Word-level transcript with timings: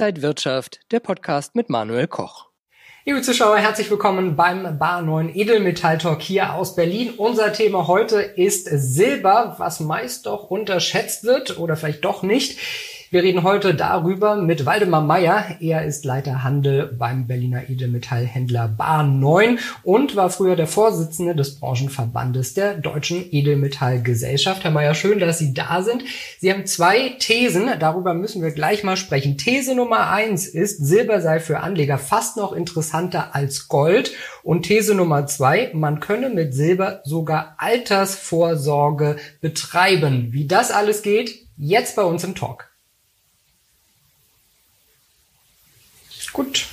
Inside 0.00 0.22
Wirtschaft, 0.22 0.80
der 0.92 1.00
Podcast 1.00 1.54
mit 1.54 1.68
Manuel 1.68 2.06
Koch. 2.06 2.46
Liebe 3.04 3.20
Zuschauer, 3.20 3.58
herzlich 3.58 3.90
willkommen 3.90 4.34
beim 4.34 4.78
Bar 4.78 5.02
9 5.02 5.28
Edelmetall 5.34 5.98
Talk 5.98 6.22
hier 6.22 6.54
aus 6.54 6.74
Berlin. 6.74 7.12
Unser 7.18 7.52
Thema 7.52 7.86
heute 7.86 8.22
ist 8.22 8.64
Silber, 8.64 9.56
was 9.58 9.78
meist 9.80 10.24
doch 10.24 10.44
unterschätzt 10.44 11.24
wird 11.24 11.58
oder 11.58 11.76
vielleicht 11.76 12.02
doch 12.06 12.22
nicht. 12.22 12.58
Wir 13.12 13.24
reden 13.24 13.42
heute 13.42 13.74
darüber 13.74 14.36
mit 14.36 14.66
Waldemar 14.66 15.00
Meyer. 15.00 15.56
Er 15.58 15.84
ist 15.84 16.04
Leiter 16.04 16.44
Handel 16.44 16.94
beim 16.96 17.26
Berliner 17.26 17.68
Edelmetallhändler 17.68 18.68
Bar 18.68 19.02
9 19.02 19.58
und 19.82 20.14
war 20.14 20.30
früher 20.30 20.54
der 20.54 20.68
Vorsitzende 20.68 21.34
des 21.34 21.58
Branchenverbandes 21.58 22.54
der 22.54 22.74
Deutschen 22.74 23.24
Edelmetallgesellschaft. 23.32 24.62
Herr 24.62 24.70
Meyer, 24.70 24.94
schön, 24.94 25.18
dass 25.18 25.40
Sie 25.40 25.52
da 25.52 25.82
sind. 25.82 26.04
Sie 26.38 26.52
haben 26.52 26.66
zwei 26.66 27.16
Thesen, 27.18 27.68
darüber 27.80 28.14
müssen 28.14 28.42
wir 28.42 28.52
gleich 28.52 28.84
mal 28.84 28.96
sprechen. 28.96 29.36
These 29.36 29.74
Nummer 29.74 30.08
eins 30.10 30.46
ist, 30.46 30.78
Silber 30.78 31.20
sei 31.20 31.40
für 31.40 31.58
Anleger 31.58 31.98
fast 31.98 32.36
noch 32.36 32.52
interessanter 32.52 33.34
als 33.34 33.66
Gold. 33.66 34.12
Und 34.44 34.66
These 34.66 34.94
Nummer 34.94 35.26
zwei, 35.26 35.72
man 35.74 35.98
könne 35.98 36.28
mit 36.28 36.54
Silber 36.54 37.00
sogar 37.02 37.56
Altersvorsorge 37.58 39.16
betreiben. 39.40 40.28
Wie 40.30 40.46
das 40.46 40.70
alles 40.70 41.02
geht, 41.02 41.34
jetzt 41.56 41.96
bei 41.96 42.04
uns 42.04 42.22
im 42.22 42.36
Talk. 42.36 42.69
Gut. 46.32 46.66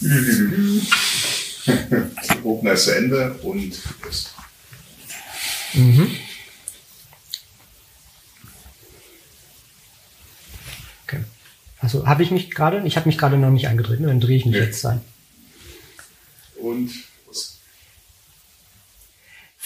Opener 2.44 2.72
ist 2.72 2.84
zu 2.84 2.96
Ende 2.96 3.32
und 3.42 3.74
ist. 4.08 4.32
Mhm. 5.74 6.16
Okay. 11.06 11.24
Also 11.80 12.06
habe 12.06 12.22
ich 12.22 12.30
mich 12.30 12.50
gerade, 12.50 12.82
ich 12.86 12.96
habe 12.96 13.08
mich 13.08 13.18
gerade 13.18 13.36
noch 13.36 13.50
nicht 13.50 13.68
eingetreten, 13.68 14.04
dann 14.04 14.20
drehe 14.20 14.36
ich 14.36 14.46
mich 14.46 14.54
Nee. 14.54 14.60
jetzt 14.60 14.84
ein. 14.86 15.00
Und? 16.60 16.90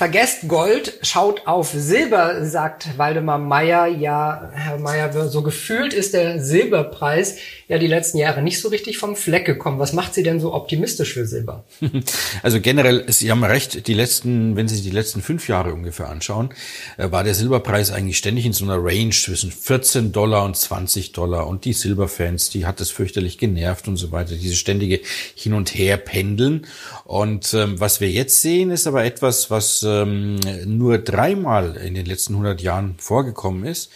Vergesst 0.03 0.49
Gold, 0.49 0.99
schaut 1.03 1.47
auf 1.47 1.71
Silber, 1.71 2.45
sagt 2.45 2.99
Waldemar 2.99 3.39
Meyer. 3.39 3.87
Ja, 3.87 4.51
Herr 4.53 4.81
Meyer, 4.81 5.29
so 5.29 5.43
gefühlt 5.43 5.95
ist 5.95 6.13
der 6.13 6.43
Silberpreis 6.43 7.37
ja 7.69 7.79
die 7.79 7.87
letzten 7.87 8.19
Jahre 8.19 8.43
nicht 8.43 8.61
so 8.61 8.69
richtig 8.69 8.99
vom 8.99 9.15
Fleck 9.15 9.45
gekommen. 9.45 9.79
Was 9.79 9.93
macht 9.93 10.13
Sie 10.13 10.25
denn 10.25 10.41
so 10.41 10.55
optimistisch 10.55 11.15
für 11.15 11.25
Silber? 11.25 11.63
Also 12.43 12.61
generell, 12.61 13.05
Sie 13.13 13.31
haben 13.31 13.45
recht, 13.45 13.87
die 13.87 13.95
letzten, 13.95 14.57
wenn 14.57 14.67
Sie 14.67 14.75
sich 14.75 14.85
die 14.85 14.91
letzten 14.91 15.23
fünf 15.23 15.49
Jahre 15.49 15.73
ungefähr 15.73 16.09
anschauen, 16.09 16.51
äh, 16.97 17.13
war 17.13 17.23
der 17.23 17.35
Silberpreis 17.35 17.93
eigentlich 17.93 18.19
ständig 18.19 18.45
in 18.47 18.53
so 18.53 18.65
einer 18.65 18.79
Range 18.83 19.11
zwischen 19.11 19.53
14 19.53 20.11
Dollar 20.11 20.45
und 20.45 20.57
20 20.57 21.13
Dollar. 21.13 21.47
Und 21.47 21.65
die 21.65 21.73
Silberfans, 21.73 22.51
die 22.51 22.67
hat 22.67 22.81
es 22.81 22.91
fürchterlich 22.91 23.39
genervt 23.39 23.87
und 23.87 23.97
so 23.97 24.11
weiter, 24.11 24.35
diese 24.35 24.57
ständige 24.57 25.01
Hin- 25.37 25.55
und 25.55 25.73
Her-Pendeln. 25.73 26.67
Und 27.05 27.55
ähm, 27.55 27.79
was 27.79 28.01
wir 28.01 28.11
jetzt 28.11 28.41
sehen, 28.41 28.71
ist 28.71 28.89
aber 28.89 29.05
etwas, 29.05 29.51
was 29.51 29.85
ähm, 30.03 30.41
nur 30.65 30.99
dreimal 30.99 31.77
in 31.77 31.95
den 31.95 32.07
letzten 32.07 32.35
100 32.35 32.61
Jahren 32.61 32.97
vorgekommen 32.99 33.65
ist. 33.65 33.91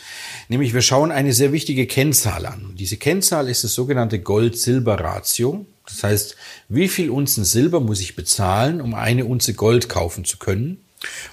Nämlich 0.49 0.75
wir 0.75 0.83
schauen 0.83 1.11
eine 1.11 1.33
sehr 1.33 1.53
wichtige 1.53 1.87
Kennzahl 1.87 2.47
an. 2.47 2.75
Diese 2.79 2.97
Kennzahl 2.97 3.49
ist 3.49 3.65
das 3.65 3.75
sogenannte 3.75 4.19
Gold-Silber-Ratio. 4.19 5.67
Das 5.87 6.03
heißt, 6.03 6.37
wie 6.69 6.89
viel 6.89 7.11
Unzen 7.11 7.45
Silber 7.45 7.81
muss 7.81 8.01
ich 8.01 8.17
bezahlen, 8.17 8.81
um 8.81 8.95
eine 8.95 9.25
Unze 9.25 9.55
Gold 9.55 9.89
kaufen 9.89 10.25
zu 10.25 10.39
können? 10.39 10.83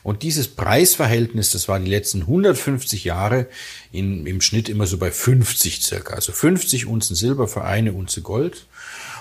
Und 0.04 0.24
dieses 0.24 0.48
Preisverhältnis, 0.48 1.52
das 1.52 1.68
war 1.68 1.80
die 1.80 1.90
letzten 1.90 2.22
150 2.22 3.04
Jahre 3.06 3.48
in, 3.92 4.26
im 4.26 4.42
Schnitt 4.42 4.70
immer 4.70 4.88
so 4.88 4.98
bei 4.98 5.10
50 5.10 5.82
circa. 5.82 6.16
Also 6.16 6.32
50 6.32 6.86
Unzen 6.86 7.16
Silber 7.16 7.48
für 7.48 7.64
eine 7.64 7.94
Unze 7.94 8.22
Gold. 8.22 8.66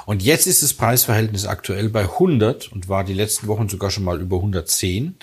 Und 0.06 0.22
jetzt 0.22 0.46
ist 0.46 0.62
das 0.62 0.74
Preisverhältnis 0.74 1.46
aktuell 1.46 1.88
bei 1.88 2.02
100 2.02 2.72
und 2.72 2.88
war 2.88 3.04
die 3.04 3.14
letzten 3.14 3.46
Wochen 3.46 3.68
sogar 3.68 3.90
schon 3.90 4.04
mal 4.04 4.20
über 4.20 4.36
110. 4.36 5.16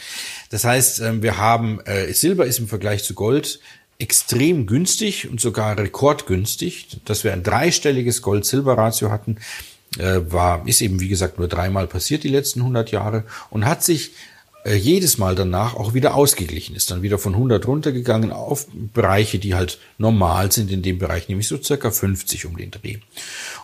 Das 0.49 0.63
heißt, 0.63 1.01
ähm, 1.01 1.23
wir 1.23 1.37
haben, 1.37 1.79
äh, 1.81 2.13
Silber 2.13 2.45
ist 2.45 2.59
im 2.59 2.67
Vergleich 2.67 3.03
zu 3.03 3.13
Gold 3.13 3.59
extrem 3.99 4.65
günstig 4.65 5.29
und 5.29 5.41
sogar 5.41 5.77
rekordgünstig. 5.77 7.01
Dass 7.05 7.23
wir 7.23 7.33
ein 7.33 7.43
dreistelliges 7.43 8.21
Gold-Silber-Ratio 8.21 9.11
hatten, 9.11 9.37
äh, 9.97 10.19
war, 10.31 10.67
ist 10.67 10.81
eben 10.81 10.99
wie 10.99 11.09
gesagt 11.09 11.39
nur 11.39 11.47
dreimal 11.47 11.87
passiert 11.87 12.23
die 12.23 12.29
letzten 12.29 12.61
100 12.61 12.91
Jahre 12.91 13.23
und 13.49 13.65
hat 13.65 13.83
sich 13.83 14.11
jedes 14.75 15.17
Mal 15.17 15.35
danach 15.35 15.75
auch 15.75 15.93
wieder 15.93 16.15
ausgeglichen, 16.15 16.75
ist 16.75 16.91
dann 16.91 17.01
wieder 17.01 17.17
von 17.17 17.33
100 17.33 17.65
runtergegangen 17.67 18.31
auf 18.31 18.67
Bereiche, 18.93 19.39
die 19.39 19.55
halt 19.55 19.79
normal 19.97 20.51
sind 20.51 20.71
in 20.71 20.81
dem 20.81 20.97
Bereich, 20.97 21.27
nämlich 21.27 21.47
so 21.47 21.61
circa 21.61 21.91
50 21.91 22.45
um 22.45 22.57
den 22.57 22.71
Dreh. 22.71 22.97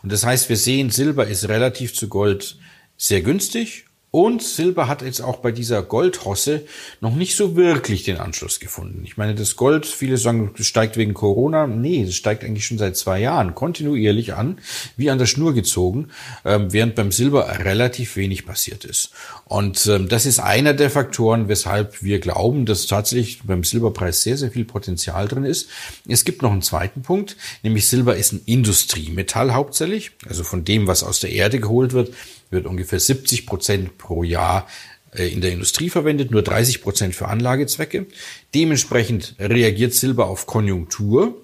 Und 0.03 0.11
das 0.11 0.25
heißt, 0.25 0.49
wir 0.49 0.57
sehen, 0.57 0.89
Silber 0.89 1.27
ist 1.27 1.47
relativ 1.47 1.93
zu 1.93 2.07
Gold 2.07 2.57
sehr 2.97 3.21
günstig 3.21 3.84
und 4.15 4.41
Silber 4.41 4.87
hat 4.87 5.01
jetzt 5.01 5.19
auch 5.19 5.39
bei 5.39 5.51
dieser 5.51 5.83
Goldhosse 5.83 6.61
noch 7.01 7.13
nicht 7.13 7.35
so 7.35 7.57
wirklich 7.57 8.03
den 8.03 8.15
Anschluss 8.15 8.61
gefunden. 8.61 9.01
Ich 9.03 9.17
meine, 9.17 9.35
das 9.35 9.57
Gold, 9.57 9.85
viele 9.85 10.15
sagen, 10.15 10.51
es 10.57 10.67
steigt 10.67 10.95
wegen 10.95 11.13
Corona. 11.13 11.67
Nee, 11.67 12.03
es 12.03 12.15
steigt 12.15 12.45
eigentlich 12.45 12.65
schon 12.65 12.77
seit 12.77 12.95
zwei 12.95 13.19
Jahren 13.19 13.55
kontinuierlich 13.55 14.33
an, 14.33 14.59
wie 14.95 15.09
an 15.09 15.17
der 15.17 15.25
Schnur 15.25 15.53
gezogen, 15.53 16.11
ähm, 16.45 16.71
während 16.71 16.95
beim 16.95 17.11
Silber 17.11 17.59
relativ 17.65 18.15
wenig 18.15 18.45
passiert 18.45 18.85
ist. 18.85 19.11
Und 19.43 19.85
ähm, 19.87 20.07
das 20.07 20.25
ist 20.25 20.39
einer 20.39 20.73
der 20.73 20.89
Faktoren, 20.89 21.49
weshalb 21.49 22.01
wir 22.01 22.19
glauben, 22.19 22.65
dass 22.65 22.87
tatsächlich 22.87 23.43
beim 23.43 23.65
Silberpreis 23.65 24.23
sehr, 24.23 24.37
sehr 24.37 24.49
viel 24.49 24.63
Potenzial 24.63 25.27
drin 25.27 25.43
ist. 25.43 25.67
Es 26.07 26.23
gibt 26.23 26.41
noch 26.41 26.53
einen 26.53 26.61
zweiten 26.61 27.01
Punkt, 27.01 27.35
nämlich 27.63 27.89
Silber 27.89 28.15
ist 28.15 28.31
ein 28.31 28.43
Industriemetall 28.45 29.53
hauptsächlich, 29.53 30.11
also 30.25 30.45
von 30.45 30.63
dem, 30.63 30.87
was 30.87 31.03
aus 31.03 31.19
der 31.19 31.33
Erde 31.33 31.59
geholt 31.59 31.91
wird, 31.91 32.13
wird 32.55 32.65
ungefähr 32.65 32.99
70 32.99 33.45
Prozent 33.45 33.99
pro 33.99 34.23
Jahr 34.23 34.67
äh, 35.13 35.27
in 35.27 35.41
der 35.41 35.51
Industrie 35.51 35.89
verwendet, 35.89 36.31
nur 36.31 36.41
30 36.41 36.81
Prozent 36.81 37.15
für 37.15 37.27
Anlagezwecke. 37.27 38.07
Dementsprechend 38.55 39.35
reagiert 39.39 39.93
Silber 39.93 40.27
auf 40.27 40.47
Konjunktur. 40.47 41.35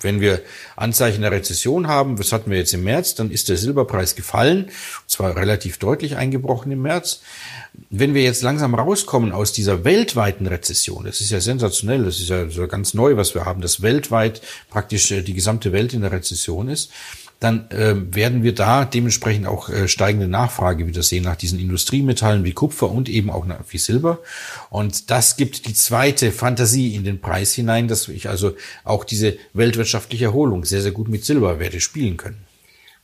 Wenn 0.00 0.20
wir 0.20 0.42
Anzeichen 0.74 1.22
der 1.22 1.30
Rezession 1.30 1.86
haben, 1.86 2.18
was 2.18 2.32
hatten 2.32 2.50
wir 2.50 2.58
jetzt 2.58 2.74
im 2.74 2.82
März, 2.82 3.14
dann 3.14 3.30
ist 3.30 3.48
der 3.48 3.56
Silberpreis 3.56 4.16
gefallen, 4.16 4.64
und 4.64 4.72
zwar 5.06 5.36
relativ 5.36 5.78
deutlich 5.78 6.16
eingebrochen 6.16 6.72
im 6.72 6.82
März. 6.82 7.20
Wenn 7.88 8.12
wir 8.12 8.22
jetzt 8.22 8.42
langsam 8.42 8.74
rauskommen 8.74 9.30
aus 9.30 9.52
dieser 9.52 9.84
weltweiten 9.84 10.48
Rezession, 10.48 11.04
das 11.04 11.20
ist 11.20 11.30
ja 11.30 11.40
sensationell, 11.40 12.04
das 12.04 12.18
ist 12.18 12.28
ja 12.28 12.50
so 12.50 12.66
ganz 12.66 12.94
neu, 12.94 13.16
was 13.16 13.34
wir 13.34 13.44
haben, 13.44 13.60
dass 13.60 13.80
weltweit 13.80 14.42
praktisch 14.70 15.12
äh, 15.12 15.22
die 15.22 15.34
gesamte 15.34 15.72
Welt 15.72 15.94
in 15.94 16.00
der 16.00 16.10
Rezession 16.10 16.68
ist, 16.68 16.90
dann 17.42 17.70
äh, 17.70 17.94
werden 18.14 18.42
wir 18.42 18.54
da 18.54 18.84
dementsprechend 18.84 19.46
auch 19.46 19.68
äh, 19.68 19.88
steigende 19.88 20.28
Nachfrage 20.28 20.86
wieder 20.86 21.02
sehen 21.02 21.24
nach 21.24 21.36
diesen 21.36 21.58
Industriemetallen 21.58 22.44
wie 22.44 22.52
Kupfer 22.52 22.90
und 22.90 23.08
eben 23.08 23.30
auch 23.30 23.46
nach, 23.46 23.60
wie 23.70 23.78
Silber. 23.78 24.20
Und 24.70 25.10
das 25.10 25.36
gibt 25.36 25.66
die 25.66 25.74
zweite 25.74 26.30
Fantasie 26.30 26.94
in 26.94 27.04
den 27.04 27.20
Preis 27.20 27.52
hinein, 27.52 27.88
dass 27.88 28.08
ich 28.08 28.28
also 28.28 28.54
auch 28.84 29.04
diese 29.04 29.36
weltwirtschaftliche 29.54 30.26
Erholung 30.26 30.64
sehr, 30.64 30.82
sehr 30.82 30.92
gut 30.92 31.08
mit 31.08 31.24
Silber 31.24 31.58
werde 31.58 31.80
spielen 31.80 32.16
können. 32.16 32.51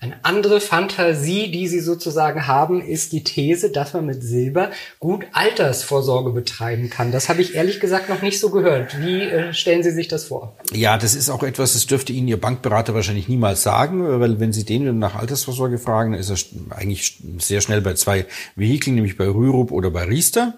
Eine 0.00 0.24
andere 0.24 0.60
Fantasie, 0.60 1.50
die 1.50 1.66
Sie 1.66 1.80
sozusagen 1.80 2.46
haben, 2.46 2.80
ist 2.80 3.12
die 3.12 3.24
These, 3.24 3.70
dass 3.70 3.94
man 3.94 4.06
mit 4.06 4.22
Silber 4.22 4.70
gut 5.00 5.26
Altersvorsorge 5.32 6.30
betreiben 6.30 6.88
kann. 6.88 7.10
Das 7.10 7.28
habe 7.28 7.42
ich 7.42 7.56
ehrlich 7.56 7.80
gesagt 7.80 8.08
noch 8.08 8.22
nicht 8.22 8.38
so 8.38 8.50
gehört. 8.50 8.96
Wie 9.00 9.22
äh, 9.22 9.52
stellen 9.52 9.82
Sie 9.82 9.90
sich 9.90 10.06
das 10.06 10.26
vor? 10.26 10.56
Ja, 10.72 10.98
das 10.98 11.16
ist 11.16 11.30
auch 11.30 11.42
etwas, 11.42 11.72
das 11.72 11.86
dürfte 11.86 12.12
Ihnen 12.12 12.28
Ihr 12.28 12.40
Bankberater 12.40 12.94
wahrscheinlich 12.94 13.28
niemals 13.28 13.64
sagen, 13.64 14.20
weil 14.20 14.38
wenn 14.38 14.52
Sie 14.52 14.64
den 14.64 15.00
nach 15.00 15.16
Altersvorsorge 15.16 15.78
fragen, 15.78 16.14
ist 16.14 16.30
er 16.30 16.36
eigentlich 16.76 17.18
sehr 17.38 17.60
schnell 17.60 17.80
bei 17.80 17.94
zwei 17.94 18.26
Vehikeln, 18.54 18.94
nämlich 18.94 19.16
bei 19.16 19.26
Rürup 19.26 19.72
oder 19.72 19.90
bei 19.90 20.04
Riester. 20.04 20.54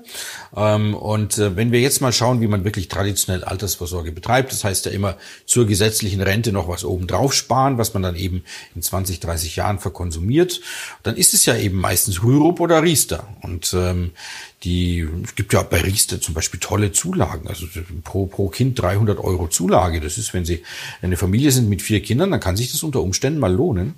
Ähm, 0.55 0.95
Und 0.95 1.39
äh, 1.39 1.57
wenn 1.57 1.73
wir 1.73 1.81
jetzt 1.81 2.03
mal 2.03 2.13
schauen, 2.13 2.43
wie 2.43 2.47
man 2.47 2.65
wirklich 2.65 2.89
traditionell 2.89 3.43
Altersvorsorge 3.43 4.13
betreibt, 4.13 4.53
das 4.53 4.65
heißt 4.65 4.85
ja 4.85 4.93
immer 4.93 5.17
zur 5.47 5.67
gesetzlichen 5.67 6.21
Rente 6.21 6.53
noch 6.53 6.69
was 6.69 6.85
obendrauf 6.85 7.33
sparen, 7.33 7.79
was 7.79 7.95
man 7.95 8.03
dann 8.03 8.17
eben 8.17 8.45
in 8.75 8.83
20, 8.83 9.30
30 9.31 9.57
Jahren 9.57 9.79
verkonsumiert, 9.79 10.61
dann 11.03 11.17
ist 11.17 11.35
es 11.35 11.47
ja 11.47 11.57
eben 11.57 11.79
meistens 11.79 12.23
Rürup 12.23 12.61
oder 12.61 12.83
Riester. 12.83 13.29
Und 13.43 13.73
ähm, 13.75 14.13
die, 14.63 15.09
es 15.25 15.35
gibt 15.37 15.55
ja 15.55 15.63
bei 15.63 15.81
Riester 15.81 16.21
zum 16.21 16.35
Beispiel 16.35 16.61
tolle 16.61 16.93
Zulagen, 16.93 17.49
also 17.49 17.67
pro, 18.05 18.27
pro 18.27 18.49
Kind 18.49 18.79
300 18.81 19.19
Euro 19.19 19.49
Zulage. 19.49 20.01
Das 20.01 20.19
ist, 20.19 20.35
wenn 20.35 20.45
Sie 20.45 20.63
eine 21.01 21.17
Familie 21.17 21.51
sind 21.51 21.71
mit 21.71 21.81
vier 21.81 22.03
Kindern, 22.03 22.31
dann 22.31 22.41
kann 22.41 22.57
sich 22.57 22.71
das 22.71 22.83
unter 22.83 23.01
Umständen 23.01 23.41
mal 23.41 23.53
lohnen. 23.53 23.95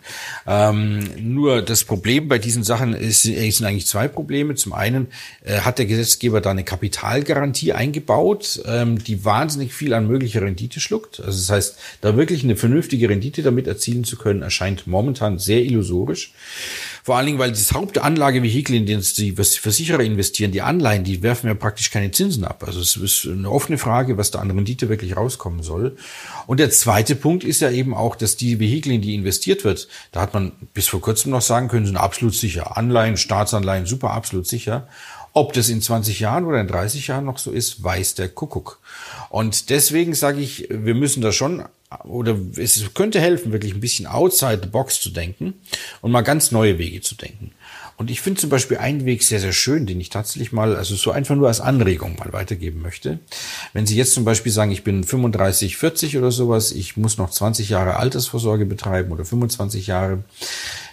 Ähm, 0.47 1.09
nur 1.19 1.63
das 1.63 1.83
Problem 1.83 2.29
bei 2.29 2.39
diesen 2.39 2.63
Sachen 2.63 2.95
ist, 2.95 3.27
es 3.27 3.57
sind 3.57 3.67
eigentlich 3.67 3.89
zwei 3.89 4.07
Probleme. 4.07 4.55
Zum 4.55 4.73
einen 4.73 5.09
äh, 5.45 5.61
hat 5.61 5.79
der 5.79 5.87
Gesetzgeber 5.87 6.41
da 6.41 6.53
eine 6.53 6.65
Kapitalgarantie 6.65 7.73
eingebaut, 7.73 8.63
ähm, 8.65 9.03
die 9.03 9.25
wahnsinnig 9.25 9.75
viel 9.75 9.95
an 9.95 10.07
möglicher 10.07 10.43
Rendite 10.43 10.79
schluckt. 10.79 11.19
Also 11.19 11.39
das 11.39 11.51
heißt, 11.51 11.79
da 12.03 12.17
wirklich 12.17 12.45
eine 12.45 12.55
vernünftige 12.55 13.09
Rendite 13.09 13.43
damit 13.43 13.67
erzielen 13.67 14.05
zu 14.05 14.17
können, 14.17 14.43
erscheint 14.43 14.87
momentan 14.87 15.41
sehr 15.41 15.63
illusorisch. 15.63 16.33
Vor 17.05 17.17
allen 17.17 17.27
Dingen, 17.27 17.39
weil 17.41 17.51
das 17.51 17.73
Hauptanlagevehikel, 17.73 18.77
in 18.77 18.87
das 18.87 19.15
die 19.15 19.33
Versicherer 19.33 20.01
investieren, 20.01 20.53
die 20.53 20.63
Anleihen, 20.63 21.03
die 21.03 21.23
werfen 21.23 21.49
ja 21.49 21.55
praktisch 21.55 21.91
keine 21.91 22.13
Zinsen 22.13 22.45
ab. 22.45 22.63
Also 22.65 22.81
es 22.81 22.97
ist 22.97 23.27
eine 23.27 23.51
offene 23.51 23.77
Frage, 23.77 24.19
was 24.19 24.31
da 24.31 24.39
an 24.39 24.53
Rendite 24.53 24.89
wirklich 24.89 25.17
rauskommen 25.17 25.65
soll. 25.65 25.97
Und 26.47 26.61
der 26.61 26.71
zweite 26.71 27.17
Punkt 27.17 27.43
ist 27.43 27.61
ja 27.61 27.71
eben 27.73 27.93
auch, 27.93 28.15
dass 28.15 28.37
die 28.37 28.61
Vehikel, 28.61 28.93
in 28.93 29.03
die 29.03 29.17
investiert 29.17 29.65
wird, 29.65 29.89
da 30.13 30.21
hat 30.21 30.33
man 30.33 30.53
bis 30.75 30.87
vor 30.87 31.01
kurzem 31.01 31.33
noch 31.33 31.43
sagen 31.43 31.67
können, 31.67 31.87
sind 31.87 31.97
absolut 31.97 32.37
sicher. 32.37 32.77
Anleihen, 32.77 33.17
Staatsanleihen, 33.17 33.87
super 33.87 34.13
absolut 34.13 34.47
sicher. 34.47 34.87
Ob 35.33 35.55
das 35.55 35.71
in 35.71 35.81
20 35.81 36.21
Jahren 36.21 36.45
oder 36.45 36.61
in 36.61 36.69
30 36.69 37.09
Jahren 37.09 37.25
noch 37.25 37.39
so 37.39 37.51
ist, 37.51 37.83
weiß 37.83 38.15
der 38.15 38.29
Kuckuck. 38.29 38.79
Und 39.31 39.71
deswegen 39.71 40.15
sage 40.15 40.41
ich, 40.41 40.69
wir 40.71 40.95
müssen 40.95 41.23
da 41.23 41.33
schon 41.33 41.65
oder 42.05 42.37
es 42.57 42.95
könnte 42.95 43.21
helfen, 43.21 43.53
wirklich 43.53 43.75
ein 43.75 43.81
bisschen 43.81 44.07
outside 44.07 44.61
the 44.63 44.69
box 44.69 45.01
zu 45.01 45.11
denken 45.11 45.55
und 46.01 46.11
mal 46.11 46.23
ganz 46.23 46.51
neue 46.51 46.79
Wege 46.79 47.01
zu 47.01 47.15
denken. 47.15 47.53
Und 47.97 48.11
ich 48.11 48.21
finde 48.21 48.41
zum 48.41 48.51
Beispiel 48.51 48.79
einen 48.79 49.05
Weg 49.05 49.23
sehr, 49.23 49.39
sehr 49.39 49.53
schön, 49.53 49.87
den 49.87 50.01
ich 50.01 50.09
tatsächlich 50.09 50.51
mal, 50.51 50.77
also 50.77 50.97
so 50.97 51.11
einfach 51.11 51.37
nur 51.37 51.49
als 51.49 51.61
Anregung 51.61 52.17
mal 52.17 52.33
weitergeben 52.33 52.83
möchte. 52.83 53.21
Wenn 53.75 53.87
Sie 53.87 53.97
jetzt 53.97 54.15
zum 54.15 54.25
Beispiel 54.25 54.51
sagen, 54.51 54.73
ich 54.73 54.83
bin 54.83 55.05
35, 55.05 55.77
40 55.77 56.19
oder 56.19 56.31
sowas, 56.31 56.73
ich 56.73 56.97
muss 56.97 57.19
noch 57.19 57.31
20 57.31 57.69
Jahre 57.69 57.97
Altersvorsorge 57.97 58.67
betreiben 58.67 59.13
oder 59.13 59.25
25 59.25 59.87
Jahre, 59.87 60.25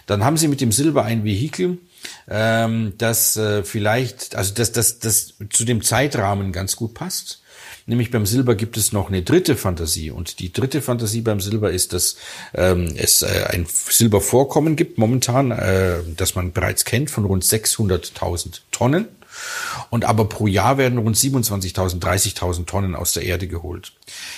dann 0.06 0.24
haben 0.24 0.36
Sie 0.36 0.48
mit 0.48 0.60
dem 0.60 0.72
Silber 0.72 1.04
ein 1.04 1.24
Vehikel, 1.24 1.78
ähm, 2.28 2.94
das 2.98 3.36
äh, 3.36 3.62
vielleicht, 3.64 4.36
also 4.36 4.54
das, 4.54 4.72
das, 4.72 4.98
das 4.98 5.34
zu 5.50 5.64
dem 5.64 5.82
Zeitrahmen 5.82 6.52
ganz 6.52 6.76
gut 6.76 6.94
passt 6.94 7.40
Nämlich 7.90 8.12
beim 8.12 8.24
Silber 8.24 8.54
gibt 8.54 8.76
es 8.76 8.92
noch 8.92 9.08
eine 9.08 9.22
dritte 9.22 9.56
Fantasie. 9.56 10.12
Und 10.12 10.38
die 10.38 10.52
dritte 10.52 10.80
Fantasie 10.80 11.22
beim 11.22 11.40
Silber 11.40 11.72
ist, 11.72 11.92
dass 11.92 12.16
ähm, 12.54 12.94
es 12.96 13.22
äh, 13.22 13.46
ein 13.48 13.66
Silbervorkommen 13.68 14.76
gibt 14.76 14.96
momentan, 14.96 15.50
äh, 15.50 15.96
das 16.16 16.36
man 16.36 16.52
bereits 16.52 16.84
kennt, 16.84 17.10
von 17.10 17.24
rund 17.24 17.42
600.000 17.42 18.60
Tonnen. 18.70 19.08
Und 19.90 20.04
aber 20.04 20.26
pro 20.26 20.46
Jahr 20.46 20.78
werden 20.78 20.98
rund 20.98 21.16
27.000, 21.16 22.00
30.000 22.00 22.66
Tonnen 22.66 22.94
aus 22.94 23.12
der 23.12 23.24
Erde 23.24 23.48
geholt. 23.48 23.92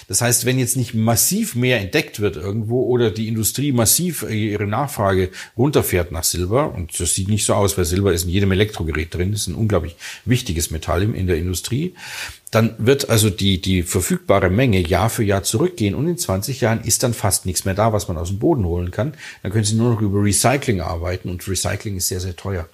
Das 0.09 0.21
heißt, 0.21 0.45
wenn 0.45 0.59
jetzt 0.59 0.77
nicht 0.77 0.95
massiv 0.95 1.55
mehr 1.55 1.81
entdeckt 1.81 2.21
wird 2.21 2.37
irgendwo 2.37 2.85
oder 2.85 3.11
die 3.11 3.29
Industrie 3.29 3.73
massiv 3.73 4.23
ihre 4.23 4.67
Nachfrage 4.67 5.31
runterfährt 5.57 6.13
nach 6.13 6.25
Silber, 6.25 6.75
und 6.75 6.99
das 6.99 7.15
sieht 7.15 7.29
nicht 7.29 7.45
so 7.45 7.55
aus, 7.55 7.77
weil 7.77 7.85
Silber 7.85 8.13
ist 8.13 8.25
in 8.25 8.31
jedem 8.31 8.53
Elektrogerät 8.53 9.15
drin, 9.15 9.33
ist 9.33 9.47
ein 9.47 9.55
unglaublich 9.55 9.97
wichtiges 10.25 10.71
Metall 10.71 11.03
in 11.03 11.27
der 11.27 11.37
Industrie, 11.37 11.95
dann 12.53 12.75
wird 12.77 13.09
also 13.09 13.31
die, 13.31 13.63
die 13.63 13.83
verfügbare 13.83 14.51
Menge 14.51 14.79
Jahr 14.79 15.09
für 15.09 15.25
Jahr 15.25 15.43
zurückgehen 15.43 15.95
und 15.95 16.07
in 16.07 16.19
20 16.19 16.61
Jahren 16.61 16.85
ist 16.85 17.03
dann 17.03 17.15
fast 17.15 17.47
nichts 17.47 17.65
mehr 17.65 17.75
da, 17.75 17.95
was 17.95 18.09
man 18.09 18.19
aus 18.19 18.29
dem 18.29 18.39
Boden 18.39 18.67
holen 18.67 18.91
kann. 18.91 19.15
Dann 19.43 19.53
können 19.53 19.65
Sie 19.65 19.75
nur 19.75 19.95
noch 19.95 20.03
über 20.03 20.23
Recycling 20.23 20.83
arbeiten 20.83 21.31
und 21.31 21.49
Recycling 21.49 21.97
ist 21.97 22.09
sehr, 22.09 22.21
sehr 22.21 22.37
teuer. 22.37 22.69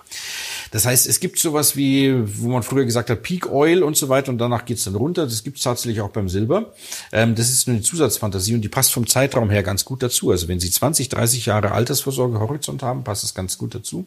Das 0.70 0.84
heißt, 0.86 1.06
es 1.06 1.20
gibt 1.20 1.38
sowas 1.38 1.76
wie, 1.76 2.14
wo 2.40 2.48
man 2.48 2.62
früher 2.62 2.84
gesagt 2.84 3.10
hat, 3.10 3.22
Peak 3.22 3.50
Oil 3.50 3.82
und 3.82 3.96
so 3.96 4.08
weiter 4.08 4.30
und 4.30 4.38
danach 4.38 4.64
geht's 4.64 4.84
dann 4.84 4.94
runter. 4.94 5.24
Das 5.24 5.42
gibt's 5.42 5.62
tatsächlich 5.62 6.00
auch 6.00 6.10
beim 6.10 6.28
Silber. 6.28 6.72
Ähm, 7.12 7.34
das 7.34 7.50
ist 7.50 7.66
nur 7.66 7.76
eine 7.76 7.82
Zusatzfantasie 7.82 8.54
und 8.54 8.62
die 8.62 8.68
passt 8.68 8.92
vom 8.92 9.06
Zeitraum 9.06 9.50
her 9.50 9.62
ganz 9.62 9.84
gut 9.84 10.02
dazu. 10.02 10.30
Also 10.30 10.48
wenn 10.48 10.60
Sie 10.60 10.70
20, 10.70 11.08
30 11.08 11.46
Jahre 11.46 11.72
Altersvorsorge 11.72 12.40
Horizont 12.40 12.82
haben, 12.82 13.04
passt 13.04 13.22
das 13.22 13.34
ganz 13.34 13.58
gut 13.58 13.74
dazu. 13.74 14.06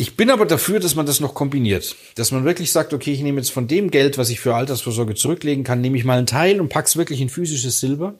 Ich 0.00 0.16
bin 0.16 0.30
aber 0.30 0.46
dafür, 0.46 0.78
dass 0.78 0.94
man 0.94 1.06
das 1.06 1.18
noch 1.18 1.34
kombiniert. 1.34 1.96
Dass 2.14 2.30
man 2.30 2.44
wirklich 2.44 2.70
sagt, 2.70 2.94
okay, 2.94 3.12
ich 3.12 3.20
nehme 3.20 3.38
jetzt 3.38 3.50
von 3.50 3.66
dem 3.66 3.90
Geld, 3.90 4.16
was 4.16 4.30
ich 4.30 4.38
für 4.38 4.54
Altersvorsorge 4.54 5.16
zurücklegen 5.16 5.64
kann, 5.64 5.80
nehme 5.80 5.96
ich 5.96 6.04
mal 6.04 6.18
einen 6.18 6.26
Teil 6.28 6.60
und 6.60 6.68
pack's 6.68 6.96
wirklich 6.96 7.20
in 7.20 7.28
physisches 7.28 7.80
Silber. 7.80 8.14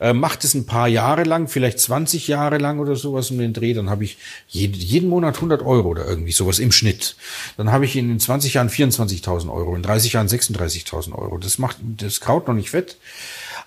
Äh, 0.00 0.12
macht 0.12 0.44
es 0.44 0.54
ein 0.54 0.66
paar 0.66 0.88
Jahre 0.88 1.24
lang, 1.24 1.48
vielleicht 1.48 1.78
20 1.80 2.28
Jahre 2.28 2.58
lang 2.58 2.78
oder 2.78 2.96
sowas 2.96 3.30
um 3.30 3.38
den 3.38 3.52
Dreh, 3.52 3.74
dann 3.74 3.90
habe 3.90 4.04
ich 4.04 4.18
jeden, 4.48 4.74
jeden 4.74 5.08
Monat 5.08 5.36
100 5.36 5.62
Euro 5.62 5.88
oder 5.88 6.06
irgendwie 6.06 6.32
sowas 6.32 6.58
im 6.58 6.72
Schnitt. 6.72 7.16
Dann 7.56 7.70
habe 7.70 7.84
ich 7.84 7.96
in 7.96 8.08
den 8.08 8.20
20 8.20 8.54
Jahren 8.54 8.68
24.000 8.68 9.52
Euro, 9.52 9.74
in 9.76 9.82
30 9.82 10.14
Jahren 10.14 10.28
36.000 10.28 11.14
Euro. 11.14 11.38
Das 11.38 11.58
macht 11.58 11.78
das 11.82 12.20
Kraut 12.20 12.48
noch 12.48 12.54
nicht 12.54 12.70
fett. 12.70 12.96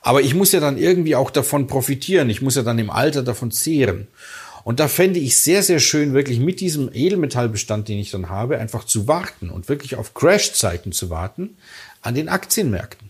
Aber 0.01 0.21
ich 0.21 0.33
muss 0.33 0.51
ja 0.51 0.59
dann 0.59 0.77
irgendwie 0.77 1.15
auch 1.15 1.31
davon 1.31 1.67
profitieren. 1.67 2.29
Ich 2.29 2.41
muss 2.41 2.55
ja 2.55 2.63
dann 2.63 2.79
im 2.79 2.89
Alter 2.89 3.23
davon 3.23 3.51
zehren. 3.51 4.07
Und 4.63 4.81
da 4.81 4.89
fände 4.89 5.19
ich 5.19 5.41
sehr, 5.41 5.63
sehr 5.63 5.79
schön, 5.79 6.13
wirklich 6.13 6.39
mit 6.39 6.59
diesem 6.59 6.89
Edelmetallbestand, 6.93 7.87
den 7.87 7.99
ich 7.99 8.11
dann 8.11 8.29
habe, 8.29 8.57
einfach 8.57 8.83
zu 8.83 9.07
warten 9.07 9.49
und 9.49 9.69
wirklich 9.69 9.95
auf 9.95 10.13
Crash-Zeiten 10.13 10.91
zu 10.91 11.09
warten 11.09 11.55
an 12.01 12.15
den 12.15 12.27
Aktienmärkten. 12.27 13.06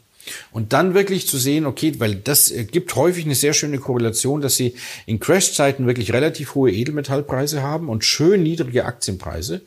Und 0.51 0.73
dann 0.73 0.93
wirklich 0.93 1.27
zu 1.27 1.37
sehen, 1.37 1.65
okay, 1.65 1.93
weil 1.99 2.15
das 2.15 2.53
gibt 2.71 2.95
häufig 2.95 3.25
eine 3.25 3.35
sehr 3.35 3.53
schöne 3.53 3.77
Korrelation, 3.77 4.41
dass 4.41 4.55
sie 4.55 4.75
in 5.05 5.19
Crash-Zeiten 5.19 5.87
wirklich 5.87 6.13
relativ 6.13 6.55
hohe 6.55 6.71
Edelmetallpreise 6.71 7.61
haben 7.61 7.89
und 7.89 8.05
schön 8.05 8.43
niedrige 8.43 8.85
Aktienpreise. 8.85 9.61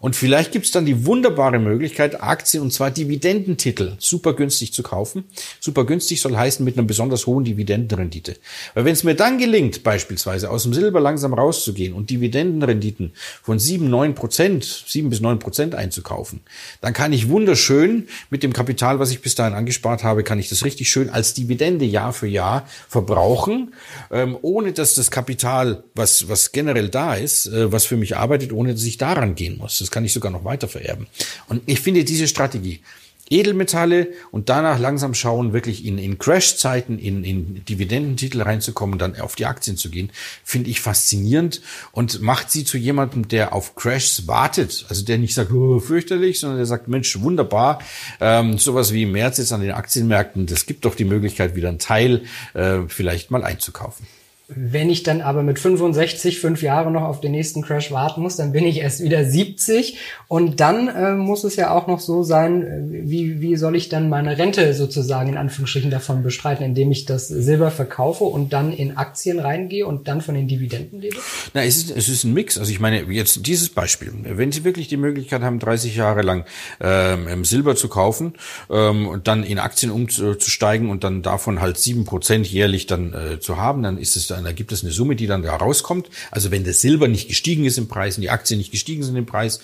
Und 0.00 0.16
vielleicht 0.16 0.52
gibt's 0.52 0.70
dann 0.70 0.86
die 0.86 1.04
wunderbare 1.04 1.58
Möglichkeit, 1.58 2.22
Aktien 2.22 2.62
und 2.62 2.72
zwar 2.72 2.90
Dividendentitel 2.90 3.92
super 3.98 4.32
günstig 4.32 4.72
zu 4.72 4.82
kaufen. 4.82 5.24
Super 5.60 5.84
günstig 5.84 6.20
soll 6.20 6.36
heißen 6.36 6.64
mit 6.64 6.78
einer 6.78 6.86
besonders 6.86 7.26
hohen 7.26 7.44
Dividendenrendite. 7.44 8.36
Weil 8.74 8.86
wenn 8.86 8.94
es 8.94 9.04
mir 9.04 9.14
dann 9.14 9.38
gelingt, 9.38 9.82
beispielsweise 9.82 10.50
aus 10.50 10.62
dem 10.62 10.72
Silber 10.72 11.00
langsam 11.00 11.34
rauszugehen 11.34 11.92
und 11.92 12.08
Dividendenrenditen 12.08 13.12
von 13.42 13.58
sieben, 13.58 13.90
neun 13.90 14.14
Prozent, 14.14 14.84
sieben 14.86 15.10
bis 15.10 15.20
neun 15.20 15.38
Prozent 15.38 15.74
einzukaufen, 15.74 16.40
dann 16.80 16.94
kann 16.94 17.12
ich 17.12 17.28
wunderschön 17.28 18.08
mit 18.30 18.42
dem 18.42 18.54
Kapital, 18.54 18.98
was 19.00 19.10
ich 19.10 19.20
bis 19.20 19.34
dahin 19.34 19.52
angespart 19.52 20.02
habe, 20.02 20.24
kann 20.24 20.38
ich 20.38 20.48
das 20.48 20.64
richtig 20.64 20.88
schön 20.88 21.10
als 21.10 21.34
Dividende 21.34 21.84
Jahr 21.84 22.14
für 22.14 22.26
Jahr 22.26 22.66
verbrauchen, 22.88 23.74
ähm, 24.10 24.38
ohne 24.40 24.72
dass 24.72 24.94
das 24.94 25.10
Kapital, 25.10 25.84
was, 25.94 26.28
was 26.28 26.52
generell 26.52 26.88
da 26.88 27.14
ist, 27.14 27.46
äh, 27.46 27.70
was 27.70 27.84
für 27.84 27.96
mich 27.96 28.16
arbeitet, 28.16 28.52
ohne 28.52 28.72
dass 28.72 28.84
ich 28.84 28.96
daran 28.96 29.34
gehen 29.34 29.58
muss. 29.58 29.78
Das 29.78 29.89
das 29.90 29.94
kann 29.94 30.04
ich 30.04 30.12
sogar 30.12 30.30
noch 30.30 30.44
weiter 30.44 30.68
vererben. 30.68 31.08
Und 31.48 31.62
ich 31.66 31.80
finde 31.80 32.04
diese 32.04 32.28
Strategie, 32.28 32.80
Edelmetalle 33.28 34.08
und 34.30 34.48
danach 34.48 34.78
langsam 34.78 35.14
schauen, 35.14 35.52
wirklich 35.52 35.84
in, 35.84 35.98
in 35.98 36.18
Crash-Zeiten, 36.18 36.98
in, 36.98 37.24
in 37.24 37.64
Dividendentitel 37.64 38.42
reinzukommen, 38.42 38.98
dann 38.98 39.18
auf 39.20 39.34
die 39.34 39.46
Aktien 39.46 39.76
zu 39.76 39.90
gehen, 39.90 40.10
finde 40.44 40.70
ich 40.70 40.80
faszinierend 40.80 41.60
und 41.90 42.20
macht 42.22 42.52
sie 42.52 42.64
zu 42.64 42.76
jemandem, 42.76 43.26
der 43.26 43.52
auf 43.52 43.74
Crashs 43.74 44.28
wartet. 44.28 44.86
Also 44.88 45.04
der 45.04 45.18
nicht 45.18 45.34
sagt, 45.34 45.52
oh, 45.52 45.80
fürchterlich, 45.80 46.38
sondern 46.38 46.58
der 46.58 46.66
sagt, 46.66 46.86
Mensch, 46.86 47.20
wunderbar, 47.20 47.80
ähm, 48.20 48.58
sowas 48.58 48.92
wie 48.92 49.04
im 49.04 49.12
März 49.12 49.38
jetzt 49.38 49.52
an 49.52 49.60
den 49.60 49.72
Aktienmärkten, 49.72 50.46
das 50.46 50.66
gibt 50.66 50.84
doch 50.84 50.94
die 50.94 51.04
Möglichkeit, 51.04 51.56
wieder 51.56 51.68
einen 51.68 51.78
Teil 51.78 52.22
äh, 52.54 52.80
vielleicht 52.88 53.30
mal 53.30 53.44
einzukaufen. 53.44 54.06
Wenn 54.54 54.90
ich 54.90 55.02
dann 55.02 55.20
aber 55.20 55.42
mit 55.42 55.58
65 55.58 56.40
fünf 56.40 56.62
Jahre 56.62 56.90
noch 56.90 57.02
auf 57.02 57.20
den 57.20 57.32
nächsten 57.32 57.62
Crash 57.62 57.92
warten 57.92 58.20
muss, 58.20 58.36
dann 58.36 58.52
bin 58.52 58.64
ich 58.64 58.78
erst 58.78 59.02
wieder 59.02 59.24
70 59.24 59.98
und 60.26 60.60
dann 60.60 60.88
äh, 60.88 61.14
muss 61.14 61.44
es 61.44 61.56
ja 61.56 61.70
auch 61.70 61.86
noch 61.86 62.00
so 62.00 62.22
sein, 62.22 62.62
äh, 62.62 63.08
wie, 63.08 63.40
wie 63.40 63.56
soll 63.56 63.76
ich 63.76 63.88
dann 63.88 64.08
meine 64.08 64.38
Rente 64.38 64.74
sozusagen 64.74 65.30
in 65.30 65.36
Anführungsstrichen 65.36 65.90
davon 65.90 66.22
bestreiten, 66.22 66.64
indem 66.64 66.90
ich 66.90 67.04
das 67.04 67.28
Silber 67.28 67.70
verkaufe 67.70 68.24
und 68.24 68.52
dann 68.52 68.72
in 68.72 68.96
Aktien 68.96 69.38
reingehe 69.38 69.86
und 69.86 70.08
dann 70.08 70.20
von 70.20 70.34
den 70.34 70.48
Dividenden 70.48 71.00
lebe? 71.00 71.16
Na, 71.54 71.64
es 71.64 71.76
ist, 71.78 71.96
es 71.96 72.08
ist 72.08 72.24
ein 72.24 72.34
Mix. 72.34 72.58
Also 72.58 72.72
ich 72.72 72.80
meine, 72.80 73.02
jetzt 73.02 73.46
dieses 73.46 73.68
Beispiel. 73.68 74.12
Wenn 74.22 74.50
Sie 74.52 74.64
wirklich 74.64 74.88
die 74.88 74.96
Möglichkeit 74.96 75.42
haben, 75.42 75.58
30 75.58 75.94
Jahre 75.94 76.22
lang 76.22 76.44
ähm, 76.80 77.44
Silber 77.44 77.76
zu 77.76 77.88
kaufen 77.88 78.34
ähm, 78.70 79.06
und 79.06 79.28
dann 79.28 79.44
in 79.44 79.58
Aktien 79.58 79.92
umzusteigen 79.92 80.90
und 80.90 81.04
dann 81.04 81.22
davon 81.22 81.60
halt 81.60 81.78
sieben 81.78 82.04
Prozent 82.04 82.46
jährlich 82.46 82.86
dann 82.86 83.12
äh, 83.12 83.40
zu 83.40 83.56
haben, 83.56 83.82
dann 83.82 83.98
ist 83.98 84.16
es 84.16 84.26
dann 84.26 84.39
da 84.44 84.52
gibt 84.52 84.72
es 84.72 84.82
eine 84.82 84.92
Summe, 84.92 85.16
die 85.16 85.26
dann 85.26 85.42
da 85.42 85.56
rauskommt. 85.56 86.08
Also 86.30 86.50
wenn 86.50 86.64
das 86.64 86.80
Silber 86.80 87.08
nicht 87.08 87.28
gestiegen 87.28 87.64
ist 87.64 87.78
im 87.78 87.88
Preis 87.88 88.16
und 88.16 88.22
die 88.22 88.30
Aktien 88.30 88.58
nicht 88.58 88.72
gestiegen 88.72 89.02
sind 89.02 89.16
im 89.16 89.26
Preis, 89.26 89.60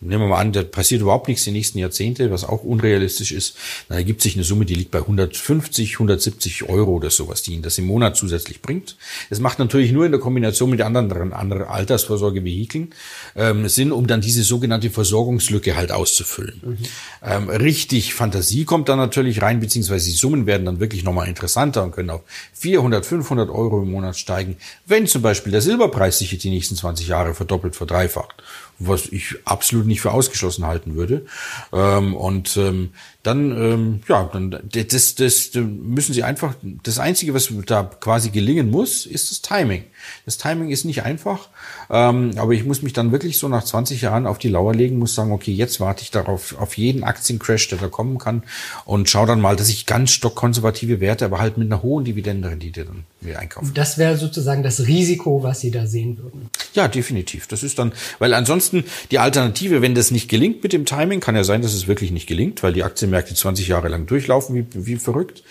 nehmen 0.00 0.22
wir 0.22 0.28
mal 0.28 0.40
an, 0.40 0.52
da 0.52 0.62
passiert 0.62 1.02
überhaupt 1.02 1.28
nichts 1.28 1.44
die 1.44 1.50
nächsten 1.50 1.78
Jahrzehnte, 1.78 2.30
was 2.30 2.44
auch 2.44 2.64
unrealistisch 2.64 3.32
ist, 3.32 3.56
dann 3.88 3.98
ergibt 3.98 4.22
sich 4.22 4.34
eine 4.34 4.44
Summe, 4.44 4.64
die 4.64 4.74
liegt 4.74 4.90
bei 4.90 5.00
150, 5.00 5.94
170 5.94 6.68
Euro 6.68 6.92
oder 6.92 7.10
sowas, 7.10 7.42
die 7.42 7.52
Ihnen 7.52 7.62
das 7.62 7.76
im 7.76 7.86
Monat 7.86 8.16
zusätzlich 8.16 8.62
bringt. 8.62 8.96
Es 9.28 9.40
macht 9.40 9.58
natürlich 9.58 9.92
nur 9.92 10.06
in 10.06 10.12
der 10.12 10.20
Kombination 10.20 10.70
mit 10.70 10.80
anderen, 10.80 11.32
anderen 11.34 11.64
Altersvorsorgevehikeln 11.64 12.94
ähm, 13.36 13.68
Sinn, 13.68 13.92
um 13.92 14.06
dann 14.06 14.22
diese 14.22 14.42
sogenannte 14.42 14.88
Versorgungslücke 14.88 15.76
halt 15.76 15.92
auszufüllen. 15.92 16.60
Mhm. 16.64 16.78
Ähm, 17.22 17.48
richtig 17.50 18.14
Fantasie 18.14 18.64
kommt 18.64 18.88
dann 18.88 18.98
natürlich 18.98 19.42
rein, 19.42 19.60
beziehungsweise 19.60 20.08
die 20.08 20.16
Summen 20.16 20.46
werden 20.46 20.64
dann 20.64 20.80
wirklich 20.80 21.04
nochmal 21.04 21.28
interessanter 21.28 21.82
und 21.82 21.92
können 21.92 22.10
auf 22.10 22.22
400, 22.54 23.04
500 23.04 23.50
Euro 23.50 23.82
im 23.82 23.90
Monat 23.90 24.16
steigen, 24.16 24.56
wenn 24.86 25.06
zum 25.06 25.20
Beispiel 25.20 25.52
der 25.52 25.60
Silberpreis 25.60 26.18
sich 26.18 26.36
die 26.38 26.50
nächsten 26.50 26.76
20 26.76 27.08
Jahre 27.08 27.34
verdoppelt, 27.34 27.76
verdreifacht 27.76 28.42
was 28.80 29.06
ich 29.06 29.36
absolut 29.44 29.86
nicht 29.86 30.00
für 30.00 30.10
ausgeschlossen 30.10 30.66
halten 30.66 30.96
würde. 30.96 31.26
Ähm, 31.72 32.16
und 32.16 32.56
ähm, 32.56 32.90
dann 33.22 33.50
ähm, 33.50 34.00
ja, 34.08 34.30
dann 34.32 34.50
das, 34.50 35.14
das, 35.14 35.50
das 35.50 35.54
müssen 35.54 36.14
Sie 36.14 36.22
einfach. 36.22 36.54
Das 36.82 36.98
Einzige, 36.98 37.34
was 37.34 37.52
da 37.66 37.82
quasi 37.82 38.30
gelingen 38.30 38.70
muss, 38.70 39.04
ist 39.04 39.30
das 39.30 39.42
Timing. 39.42 39.84
Das 40.24 40.38
Timing 40.38 40.70
ist 40.70 40.86
nicht 40.86 41.02
einfach, 41.02 41.48
ähm, 41.90 42.32
aber 42.36 42.52
ich 42.52 42.64
muss 42.64 42.80
mich 42.80 42.94
dann 42.94 43.12
wirklich 43.12 43.36
so 43.36 43.48
nach 43.48 43.62
20 43.62 44.00
Jahren 44.00 44.26
auf 44.26 44.38
die 44.38 44.48
Lauer 44.48 44.74
legen, 44.74 44.98
muss 44.98 45.14
sagen, 45.14 45.32
okay, 45.32 45.52
jetzt 45.52 45.80
warte 45.80 46.02
ich 46.02 46.10
darauf 46.10 46.58
auf 46.58 46.78
jeden 46.78 47.04
Aktiencrash, 47.04 47.68
der 47.68 47.78
da 47.78 47.88
kommen 47.88 48.16
kann 48.18 48.42
und 48.86 49.10
schau 49.10 49.26
dann 49.26 49.40
mal, 49.40 49.56
dass 49.56 49.68
ich 49.68 49.84
ganz 49.84 50.12
stockkonservative 50.12 51.00
Werte, 51.00 51.26
aber 51.26 51.40
halt 51.40 51.58
mit 51.58 51.68
einer 51.68 51.82
hohen 51.82 52.04
Dividendenrendite 52.04 52.86
dann 52.86 53.04
mir 53.20 53.38
einkaufe. 53.38 53.70
Das 53.74 53.98
wäre 53.98 54.16
sozusagen 54.16 54.62
das 54.62 54.86
Risiko, 54.86 55.42
was 55.42 55.60
Sie 55.60 55.70
da 55.70 55.86
sehen 55.86 56.18
würden. 56.18 56.48
Ja, 56.72 56.88
definitiv. 56.88 57.46
Das 57.46 57.62
ist 57.62 57.78
dann, 57.78 57.92
weil 58.18 58.32
ansonsten 58.32 58.84
die 59.10 59.18
Alternative, 59.18 59.82
wenn 59.82 59.94
das 59.94 60.10
nicht 60.10 60.28
gelingt 60.28 60.62
mit 60.62 60.72
dem 60.72 60.86
Timing, 60.86 61.20
kann 61.20 61.36
ja 61.36 61.44
sein, 61.44 61.62
dass 61.62 61.74
es 61.74 61.86
wirklich 61.86 62.10
nicht 62.10 62.26
gelingt, 62.26 62.62
weil 62.62 62.72
die 62.72 62.82
Aktienmärkte 63.10 63.34
20 63.34 63.68
Jahre 63.68 63.88
lang 63.88 64.06
durchlaufen 64.06 64.54
wie, 64.54 64.86
wie 64.86 64.96
verrückt 64.96 65.42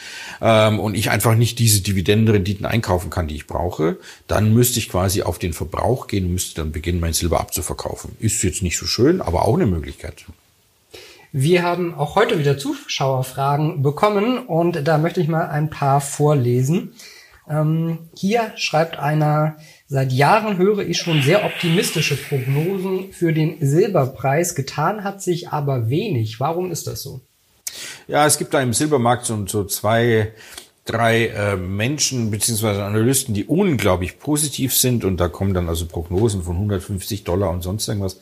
ähm, 0.41 0.79
und 0.79 0.95
ich 0.95 1.09
einfach 1.09 1.35
nicht 1.35 1.59
diese 1.59 1.81
Dividendenrenditen 1.81 2.65
einkaufen 2.65 3.09
kann, 3.09 3.27
die 3.27 3.35
ich 3.35 3.47
brauche, 3.47 3.97
dann 4.27 4.53
müsste 4.53 4.79
ich 4.79 4.89
quasi 4.89 5.23
auf 5.23 5.39
den 5.39 5.53
Verbrauch 5.53 6.07
gehen 6.07 6.25
und 6.25 6.33
müsste 6.33 6.61
dann 6.61 6.71
beginnen, 6.71 6.99
mein 6.99 7.13
Silber 7.13 7.39
abzuverkaufen. 7.39 8.15
Ist 8.19 8.43
jetzt 8.43 8.63
nicht 8.63 8.77
so 8.77 8.85
schön, 8.85 9.21
aber 9.21 9.45
auch 9.45 9.55
eine 9.55 9.65
Möglichkeit. 9.65 10.25
Wir 11.31 11.61
haben 11.61 11.93
auch 11.93 12.15
heute 12.15 12.39
wieder 12.39 12.57
Zuschauerfragen 12.57 13.83
bekommen 13.83 14.39
und 14.39 14.87
da 14.87 14.97
möchte 14.97 15.21
ich 15.21 15.27
mal 15.27 15.47
ein 15.47 15.69
paar 15.69 16.01
vorlesen. 16.01 16.93
Ähm, 17.47 18.09
hier 18.15 18.53
schreibt 18.55 18.97
einer, 18.97 19.57
seit 19.87 20.11
Jahren 20.11 20.57
höre 20.57 20.79
ich 20.79 20.97
schon 20.97 21.21
sehr 21.21 21.45
optimistische 21.45 22.15
Prognosen 22.15 23.11
für 23.11 23.33
den 23.33 23.57
Silberpreis. 23.59 24.55
Getan 24.55 25.03
hat 25.03 25.21
sich 25.21 25.49
aber 25.49 25.89
wenig. 25.89 26.39
Warum 26.39 26.71
ist 26.71 26.87
das 26.87 27.01
so? 27.01 27.21
Ja, 28.09 28.25
es 28.25 28.39
gibt 28.39 28.55
da 28.55 28.59
im 28.59 28.73
Silbermarkt 28.73 29.27
so, 29.27 29.45
so 29.45 29.65
zwei 29.65 30.33
drei 30.83 31.27
äh, 31.27 31.55
Menschen 31.55 32.31
beziehungsweise 32.31 32.83
Analysten, 32.83 33.35
die 33.35 33.45
unglaublich 33.45 34.17
positiv 34.17 34.73
sind 34.73 35.05
und 35.05 35.17
da 35.17 35.27
kommen 35.27 35.53
dann 35.53 35.69
also 35.69 35.85
Prognosen 35.85 36.41
von 36.41 36.55
150 36.55 37.23
Dollar 37.23 37.51
und 37.51 37.61
sonst 37.61 37.87
irgendwas. 37.87 38.19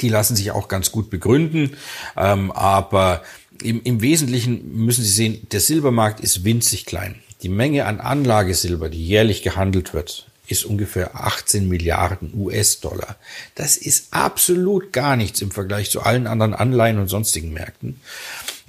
Die 0.00 0.08
lassen 0.08 0.34
sich 0.34 0.50
auch 0.50 0.68
ganz 0.68 0.90
gut 0.92 1.10
begründen, 1.10 1.76
ähm, 2.16 2.50
aber 2.52 3.22
im, 3.62 3.82
im 3.82 4.00
Wesentlichen 4.00 4.74
müssen 4.74 5.04
Sie 5.04 5.10
sehen, 5.10 5.46
der 5.52 5.60
Silbermarkt 5.60 6.20
ist 6.20 6.44
winzig 6.44 6.86
klein. 6.86 7.16
Die 7.42 7.50
Menge 7.50 7.84
an 7.84 8.00
Anlagesilber, 8.00 8.88
die 8.88 9.06
jährlich 9.06 9.42
gehandelt 9.42 9.92
wird, 9.92 10.26
ist 10.46 10.64
ungefähr 10.64 11.14
18 11.14 11.68
Milliarden 11.68 12.32
US-Dollar. 12.34 13.16
Das 13.54 13.76
ist 13.76 14.08
absolut 14.12 14.92
gar 14.92 15.16
nichts 15.16 15.40
im 15.40 15.50
Vergleich 15.50 15.90
zu 15.90 16.02
allen 16.02 16.26
anderen 16.26 16.54
Anleihen 16.54 16.98
und 16.98 17.08
sonstigen 17.08 17.52
Märkten. 17.52 18.00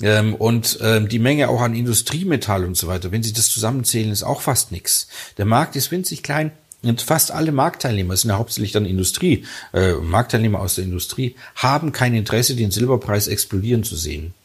Ähm, 0.01 0.35
und 0.35 0.79
ähm, 0.81 1.07
die 1.07 1.19
Menge 1.19 1.49
auch 1.49 1.61
an 1.61 1.75
Industriemetall 1.75 2.65
und 2.65 2.77
so 2.77 2.87
weiter, 2.87 3.11
wenn 3.11 3.23
Sie 3.23 3.33
das 3.33 3.49
zusammenzählen, 3.49 4.11
ist 4.11 4.23
auch 4.23 4.41
fast 4.41 4.71
nichts. 4.71 5.07
Der 5.37 5.45
Markt 5.45 5.75
ist 5.75 5.91
winzig 5.91 6.23
klein. 6.23 6.51
Und 6.83 7.01
fast 7.01 7.31
alle 7.31 7.51
Marktteilnehmer, 7.51 8.13
es 8.13 8.21
sind 8.21 8.29
ja 8.29 8.37
hauptsächlich 8.37 8.71
dann 8.71 8.85
Industrie, 8.85 9.43
äh, 9.73 9.93
Marktteilnehmer 9.93 10.59
aus 10.59 10.75
der 10.75 10.83
Industrie, 10.83 11.35
haben 11.55 11.91
kein 11.91 12.13
Interesse, 12.13 12.55
den 12.55 12.69
Silberpreis 12.69 13.27
explodieren 13.27 13.83
zu 13.83 13.95
sehen. 13.95 14.35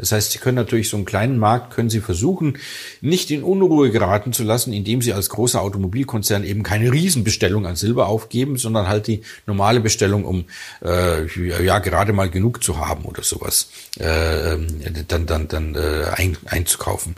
Das 0.00 0.12
heißt, 0.12 0.32
Sie 0.32 0.38
können 0.38 0.56
natürlich 0.56 0.88
so 0.88 0.96
einen 0.96 1.04
kleinen 1.04 1.38
Markt, 1.38 1.74
können 1.74 1.90
Sie 1.90 2.00
versuchen, 2.00 2.58
nicht 3.00 3.30
in 3.30 3.42
Unruhe 3.42 3.90
geraten 3.90 4.32
zu 4.32 4.42
lassen, 4.42 4.72
indem 4.72 5.02
Sie 5.02 5.12
als 5.12 5.28
großer 5.28 5.60
Automobilkonzern 5.60 6.42
eben 6.42 6.62
keine 6.62 6.90
Riesenbestellung 6.90 7.66
an 7.66 7.76
Silber 7.76 8.08
aufgeben, 8.08 8.56
sondern 8.56 8.88
halt 8.88 9.06
die 9.06 9.22
normale 9.46 9.80
Bestellung, 9.80 10.24
um 10.24 10.46
äh, 10.82 11.26
ja 11.64 11.78
gerade 11.78 12.12
mal 12.12 12.30
genug 12.30 12.64
zu 12.64 12.78
haben 12.78 13.04
oder 13.04 13.22
sowas, 13.22 13.68
äh, 13.98 14.56
dann 15.06 15.26
dann 15.26 15.48
dann 15.48 15.74
äh, 15.74 16.06
ein, 16.16 16.36
einzukaufen. 16.46 17.14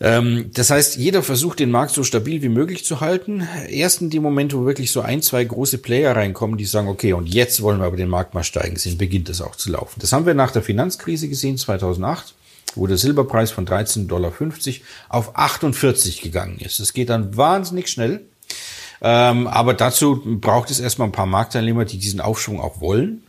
Ähm, 0.00 0.50
das 0.52 0.70
heißt, 0.70 0.96
jeder 0.96 1.22
versucht, 1.22 1.60
den 1.60 1.70
Markt 1.70 1.92
so 1.92 2.02
stabil 2.02 2.42
wie 2.42 2.48
möglich 2.48 2.84
zu 2.84 3.00
halten. 3.00 3.46
Erst 3.68 4.02
in 4.02 4.10
dem 4.10 4.22
Moment, 4.22 4.54
wo 4.54 4.66
wirklich 4.66 4.90
so 4.90 5.00
ein, 5.00 5.22
zwei 5.22 5.44
große 5.44 5.78
Player 5.78 6.16
reinkommen, 6.16 6.58
die 6.58 6.64
sagen, 6.64 6.88
okay, 6.88 7.12
und 7.12 7.28
jetzt 7.28 7.62
wollen 7.62 7.78
wir 7.80 7.86
aber 7.86 7.96
den 7.96 8.08
Markt 8.08 8.34
mal 8.34 8.44
steigen 8.44 8.76
sehen, 8.76 8.98
beginnt 8.98 9.28
es 9.28 9.40
auch 9.40 9.56
zu 9.56 9.70
laufen. 9.70 10.00
Das 10.00 10.12
haben 10.12 10.26
wir 10.26 10.34
nach 10.34 10.50
der 10.50 10.62
Finanzkrise 10.62 11.28
gesehen, 11.28 11.58
2008 11.58 12.34
wo 12.76 12.86
der 12.86 12.96
Silberpreis 12.96 13.50
von 13.50 13.66
13,50 13.66 14.08
Dollar 14.08 14.32
auf 15.08 15.36
48 15.36 16.22
gegangen 16.22 16.58
ist. 16.58 16.80
Das 16.80 16.92
geht 16.92 17.08
dann 17.08 17.36
wahnsinnig 17.36 17.88
schnell. 17.88 18.22
Ähm, 19.00 19.46
aber 19.46 19.74
dazu 19.74 20.22
braucht 20.24 20.70
es 20.70 20.80
erstmal 20.80 21.08
ein 21.08 21.12
paar 21.12 21.26
Marktteilnehmer, 21.26 21.84
die 21.84 21.98
diesen 21.98 22.20
Aufschwung 22.20 22.60
auch 22.60 22.80
wollen. 22.80 23.23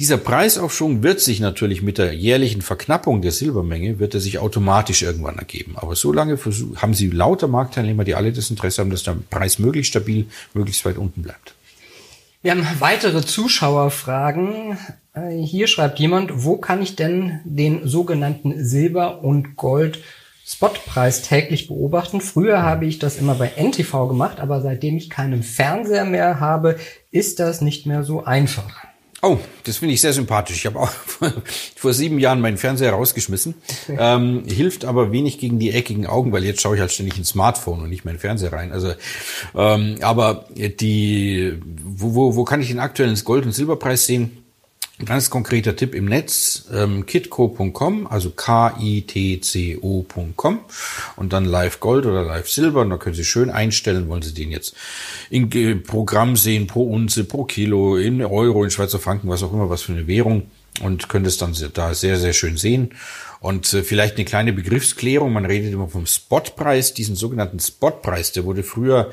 Dieser 0.00 0.16
Preisaufschwung 0.16 1.02
wird 1.02 1.20
sich 1.20 1.40
natürlich 1.40 1.82
mit 1.82 1.98
der 1.98 2.14
jährlichen 2.14 2.62
Verknappung 2.62 3.20
der 3.20 3.32
Silbermenge, 3.32 3.98
wird 3.98 4.14
er 4.14 4.20
sich 4.20 4.38
automatisch 4.38 5.02
irgendwann 5.02 5.36
ergeben. 5.36 5.74
Aber 5.76 5.94
so 5.94 6.10
lange 6.10 6.38
haben 6.76 6.94
Sie 6.94 7.10
lauter 7.10 7.48
Marktteilnehmer, 7.48 8.04
die 8.04 8.14
alle 8.14 8.32
das 8.32 8.48
Interesse 8.48 8.80
haben, 8.80 8.88
dass 8.88 9.02
der 9.02 9.18
Preis 9.28 9.58
möglichst 9.58 9.90
stabil, 9.90 10.24
möglichst 10.54 10.86
weit 10.86 10.96
unten 10.96 11.20
bleibt. 11.20 11.54
Wir 12.40 12.52
haben 12.52 12.66
weitere 12.78 13.20
Zuschauerfragen. 13.20 14.78
Äh, 15.12 15.36
hier 15.36 15.66
schreibt 15.66 15.98
jemand, 15.98 16.44
wo 16.44 16.56
kann 16.56 16.80
ich 16.80 16.96
denn 16.96 17.40
den 17.44 17.86
sogenannten 17.86 18.64
Silber- 18.64 19.22
und 19.22 19.56
Gold 19.56 19.98
Spotpreis 20.46 21.20
täglich 21.20 21.68
beobachten. 21.68 22.22
Früher 22.22 22.62
habe 22.62 22.86
ich 22.86 22.98
das 22.98 23.18
immer 23.18 23.34
bei 23.34 23.52
NTV 23.54 24.08
gemacht, 24.08 24.40
aber 24.40 24.62
seitdem 24.62 24.96
ich 24.96 25.10
keinen 25.10 25.42
Fernseher 25.42 26.06
mehr 26.06 26.40
habe, 26.40 26.78
ist 27.10 27.38
das 27.38 27.60
nicht 27.60 27.84
mehr 27.84 28.02
so 28.02 28.24
einfach. 28.24 28.89
Oh, 29.22 29.38
das 29.64 29.76
finde 29.76 29.94
ich 29.94 30.00
sehr 30.00 30.14
sympathisch. 30.14 30.56
Ich 30.56 30.66
habe 30.66 30.78
auch 30.78 30.90
vor 31.76 31.92
sieben 31.92 32.18
Jahren 32.18 32.40
meinen 32.40 32.56
Fernseher 32.56 32.92
rausgeschmissen. 32.92 33.54
Okay. 33.84 33.98
Ähm, 34.00 34.44
hilft 34.46 34.86
aber 34.86 35.12
wenig 35.12 35.38
gegen 35.38 35.58
die 35.58 35.72
eckigen 35.72 36.06
Augen, 36.06 36.32
weil 36.32 36.44
jetzt 36.44 36.62
schaue 36.62 36.76
ich 36.76 36.80
halt 36.80 36.90
ständig 36.90 37.18
ins 37.18 37.28
Smartphone 37.28 37.80
und 37.80 37.90
nicht 37.90 38.06
meinen 38.06 38.18
Fernseher 38.18 38.52
rein. 38.52 38.72
Also, 38.72 38.94
ähm, 39.54 39.96
aber 40.00 40.46
die, 40.56 41.58
wo, 41.84 42.14
wo, 42.14 42.36
wo 42.36 42.44
kann 42.44 42.62
ich 42.62 42.68
den 42.68 42.78
aktuellen 42.78 43.18
Gold- 43.22 43.44
und 43.44 43.52
Silberpreis 43.52 44.06
sehen? 44.06 44.38
Ganz 45.04 45.30
konkreter 45.30 45.76
Tipp 45.76 45.94
im 45.94 46.04
Netz, 46.04 46.64
ähm, 46.72 47.06
kitco.com, 47.06 48.06
also 48.06 48.30
K-I-T-C-O.com 48.30 48.98
und 51.16 51.32
dann 51.32 51.44
Live 51.46 51.80
Gold 51.80 52.04
oder 52.04 52.22
Live 52.22 52.50
Silber. 52.50 52.82
Und 52.82 52.90
da 52.90 52.98
können 52.98 53.14
Sie 53.14 53.24
schön 53.24 53.48
einstellen, 53.50 54.08
wollen 54.08 54.22
Sie 54.22 54.34
den 54.34 54.50
jetzt 54.50 54.74
in 55.30 55.48
Programm 55.84 56.36
sehen, 56.36 56.66
pro 56.66 56.82
Unze, 56.82 57.24
pro 57.24 57.44
Kilo, 57.44 57.96
in 57.96 58.22
Euro, 58.22 58.62
in 58.62 58.70
Schweizer 58.70 58.98
Franken, 58.98 59.28
was 59.28 59.42
auch 59.42 59.52
immer, 59.52 59.70
was 59.70 59.82
für 59.82 59.92
eine 59.92 60.06
Währung 60.06 60.50
und 60.82 61.08
können 61.08 61.24
das 61.24 61.36
dann 61.38 61.54
da 61.74 61.94
sehr, 61.94 62.18
sehr 62.18 62.32
schön 62.32 62.56
sehen. 62.56 62.94
Und 63.40 63.72
äh, 63.72 63.82
vielleicht 63.82 64.16
eine 64.16 64.24
kleine 64.24 64.52
Begriffsklärung, 64.52 65.32
man 65.32 65.46
redet 65.46 65.72
immer 65.72 65.88
vom 65.88 66.06
Spotpreis, 66.06 66.94
diesen 66.94 67.16
sogenannten 67.16 67.58
Spotpreis, 67.58 68.32
der 68.32 68.44
wurde 68.44 68.62
früher 68.62 69.12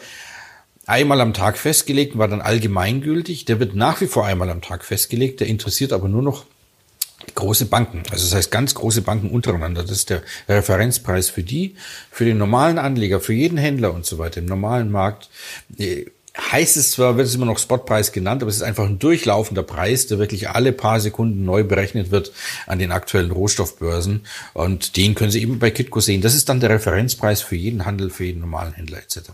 einmal 0.88 1.22
am 1.22 1.34
Tag 1.34 1.58
festgelegt 1.58 2.13
und 2.13 2.20
war 2.20 2.27
dann 2.27 2.41
allgemeingültig. 2.41 3.46
Der 3.46 3.60
wird 3.60 3.75
nach 3.75 4.01
wie 4.01 4.08
vor 4.08 4.25
einmal 4.25 4.50
am 4.50 4.62
Tag 4.62 4.84
festgelegt. 4.84 5.39
Der 5.41 5.48
interessiert 5.48 5.94
aber 5.94 6.08
nur 6.08 6.24
noch 6.24 6.46
große 7.36 7.65
Banken. 7.65 8.03
Also 8.10 8.25
das 8.25 8.36
heißt 8.36 8.51
ganz 8.51 8.74
große 8.74 9.01
Banken 9.01 9.29
untereinander. 9.29 9.84
Das 9.84 9.91
ist 9.91 10.10
der 10.10 10.24
Referenzpreis 10.48 11.29
für 11.29 11.44
die, 11.44 11.75
für 12.10 12.25
den 12.25 12.38
normalen 12.38 12.79
Anleger, 12.79 13.20
für 13.20 13.34
jeden 13.34 13.58
Händler 13.58 13.94
und 13.94 14.06
so 14.06 14.17
weiter 14.17 14.39
im 14.39 14.46
normalen 14.46 14.89
Markt. 14.89 15.29
Äh, 15.77 16.06
heißt 16.51 16.77
es 16.77 16.91
zwar, 16.91 17.17
wird 17.17 17.27
es 17.27 17.36
immer 17.36 17.48
noch 17.48 17.58
Spotpreis 17.58 18.12
genannt, 18.12 18.44
aber 18.44 18.50
es 18.50 18.58
ist 18.58 18.63
einfach 18.63 18.86
ein 18.86 19.00
durchlaufender 19.00 19.63
Preis, 19.63 20.06
der 20.08 20.20
wirklich 20.20 20.50
alle 20.50 20.72
paar 20.72 21.00
Sekunden 21.00 21.44
neu 21.44 21.63
berechnet 21.63 22.12
wird 22.12 22.32
an 22.67 22.79
den 22.79 22.91
aktuellen 22.91 23.32
Rohstoffbörsen. 23.32 24.25
Und 24.53 24.98
den 24.98 25.15
können 25.15 25.32
Sie 25.32 25.41
eben 25.41 25.60
bei 25.60 25.72
Kitco 25.72 26.00
sehen. 26.00 26.22
Das 26.22 26.36
ist 26.36 26.48
dann 26.48 26.60
der 26.60 26.70
Referenzpreis 26.70 27.41
für 27.41 27.56
jeden 27.56 27.86
Handel, 27.86 28.10
für 28.10 28.25
jeden 28.25 28.41
normalen 28.41 28.74
Händler 28.74 29.00
etc. 29.00 29.32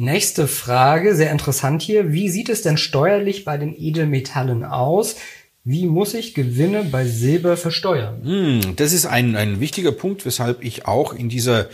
Nächste 0.00 0.48
Frage, 0.48 1.14
sehr 1.14 1.30
interessant 1.30 1.82
hier. 1.82 2.10
Wie 2.10 2.30
sieht 2.30 2.48
es 2.48 2.62
denn 2.62 2.78
steuerlich 2.78 3.44
bei 3.44 3.58
den 3.58 3.78
Edelmetallen 3.78 4.64
aus? 4.64 5.16
Wie 5.62 5.84
muss 5.84 6.14
ich 6.14 6.32
Gewinne 6.32 6.84
bei 6.84 7.04
Silber 7.04 7.58
versteuern? 7.58 8.22
Hm, 8.24 8.76
das 8.76 8.94
ist 8.94 9.04
ein, 9.04 9.36
ein 9.36 9.60
wichtiger 9.60 9.92
Punkt, 9.92 10.24
weshalb 10.24 10.64
ich 10.64 10.86
auch 10.86 11.12
in 11.12 11.28
dieser, 11.28 11.68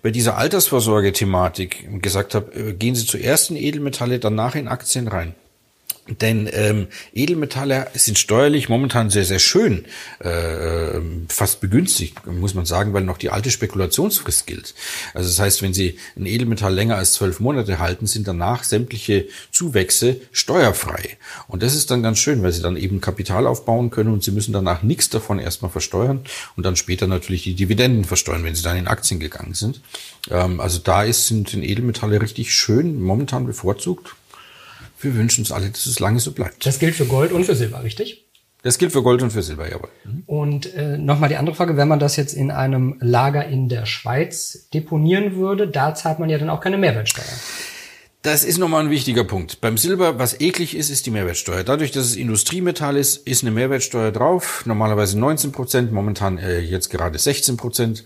bei 0.00 0.12
dieser 0.12 0.38
Altersvorsorge-Thematik 0.38 2.00
gesagt 2.00 2.36
habe, 2.36 2.54
äh, 2.54 2.72
gehen 2.72 2.94
Sie 2.94 3.04
zuerst 3.04 3.50
in 3.50 3.56
Edelmetalle, 3.56 4.20
danach 4.20 4.54
in 4.54 4.68
Aktien 4.68 5.08
rein. 5.08 5.34
Denn 6.08 6.48
ähm, 6.52 6.88
Edelmetalle 7.14 7.86
sind 7.94 8.18
steuerlich 8.18 8.68
momentan 8.68 9.08
sehr, 9.08 9.24
sehr 9.24 9.38
schön, 9.38 9.84
äh, 10.18 11.00
fast 11.28 11.60
begünstigt, 11.60 12.26
muss 12.26 12.54
man 12.54 12.66
sagen, 12.66 12.92
weil 12.92 13.04
noch 13.04 13.18
die 13.18 13.30
alte 13.30 13.52
Spekulationsfrist 13.52 14.48
gilt. 14.48 14.74
Also 15.14 15.28
das 15.28 15.38
heißt, 15.38 15.62
wenn 15.62 15.72
Sie 15.72 16.00
ein 16.16 16.26
Edelmetall 16.26 16.74
länger 16.74 16.96
als 16.96 17.12
zwölf 17.12 17.38
Monate 17.38 17.78
halten, 17.78 18.08
sind 18.08 18.26
danach 18.26 18.64
sämtliche 18.64 19.26
Zuwächse 19.52 20.20
steuerfrei. 20.32 21.18
Und 21.46 21.62
das 21.62 21.76
ist 21.76 21.92
dann 21.92 22.02
ganz 22.02 22.18
schön, 22.18 22.42
weil 22.42 22.50
Sie 22.50 22.62
dann 22.62 22.76
eben 22.76 23.00
Kapital 23.00 23.46
aufbauen 23.46 23.90
können 23.90 24.12
und 24.12 24.24
Sie 24.24 24.32
müssen 24.32 24.52
danach 24.52 24.82
nichts 24.82 25.08
davon 25.08 25.38
erstmal 25.38 25.70
versteuern 25.70 26.22
und 26.56 26.66
dann 26.66 26.74
später 26.74 27.06
natürlich 27.06 27.44
die 27.44 27.54
Dividenden 27.54 28.04
versteuern, 28.04 28.42
wenn 28.42 28.56
Sie 28.56 28.62
dann 28.64 28.76
in 28.76 28.88
Aktien 28.88 29.20
gegangen 29.20 29.54
sind. 29.54 29.80
Ähm, 30.32 30.58
also 30.58 30.80
da 30.80 31.04
ist, 31.04 31.28
sind 31.28 31.54
Edelmetalle 31.54 32.20
richtig 32.20 32.52
schön 32.52 33.00
momentan 33.00 33.46
bevorzugt 33.46 34.16
wir 35.04 35.14
wünschen 35.14 35.42
uns 35.42 35.52
alle, 35.52 35.68
dass 35.68 35.86
es 35.86 36.00
lange 36.00 36.20
so 36.20 36.32
bleibt. 36.32 36.64
Das 36.66 36.78
gilt 36.78 36.94
für 36.94 37.06
Gold 37.06 37.32
und 37.32 37.44
für 37.44 37.54
Silber, 37.54 37.82
richtig? 37.82 38.26
Das 38.62 38.78
gilt 38.78 38.92
für 38.92 39.02
Gold 39.02 39.22
und 39.22 39.32
für 39.32 39.42
Silber, 39.42 39.68
jawohl. 39.68 39.88
Mhm. 40.04 40.22
Und 40.26 40.74
äh, 40.74 40.96
nochmal 40.96 41.28
die 41.28 41.36
andere 41.36 41.56
Frage, 41.56 41.76
wenn 41.76 41.88
man 41.88 41.98
das 41.98 42.16
jetzt 42.16 42.32
in 42.32 42.50
einem 42.50 42.96
Lager 43.00 43.44
in 43.46 43.68
der 43.68 43.86
Schweiz 43.86 44.68
deponieren 44.72 45.34
würde, 45.34 45.66
da 45.66 45.94
zahlt 45.94 46.20
man 46.20 46.30
ja 46.30 46.38
dann 46.38 46.48
auch 46.48 46.60
keine 46.60 46.78
Mehrwertsteuer. 46.78 47.24
Das 48.22 48.44
ist 48.44 48.58
nochmal 48.58 48.84
ein 48.84 48.90
wichtiger 48.90 49.24
Punkt. 49.24 49.60
Beim 49.60 49.76
Silber, 49.76 50.16
was 50.16 50.40
eklig 50.40 50.76
ist, 50.76 50.90
ist 50.90 51.06
die 51.06 51.10
Mehrwertsteuer. 51.10 51.64
Dadurch, 51.64 51.90
dass 51.90 52.04
es 52.04 52.14
Industriemetall 52.14 52.96
ist, 52.96 53.26
ist 53.26 53.42
eine 53.42 53.50
Mehrwertsteuer 53.50 54.12
drauf. 54.12 54.62
Normalerweise 54.64 55.18
19 55.18 55.50
Prozent, 55.50 55.90
momentan 55.90 56.38
äh, 56.38 56.60
jetzt 56.60 56.88
gerade 56.88 57.18
16 57.18 57.56
Prozent. 57.56 58.04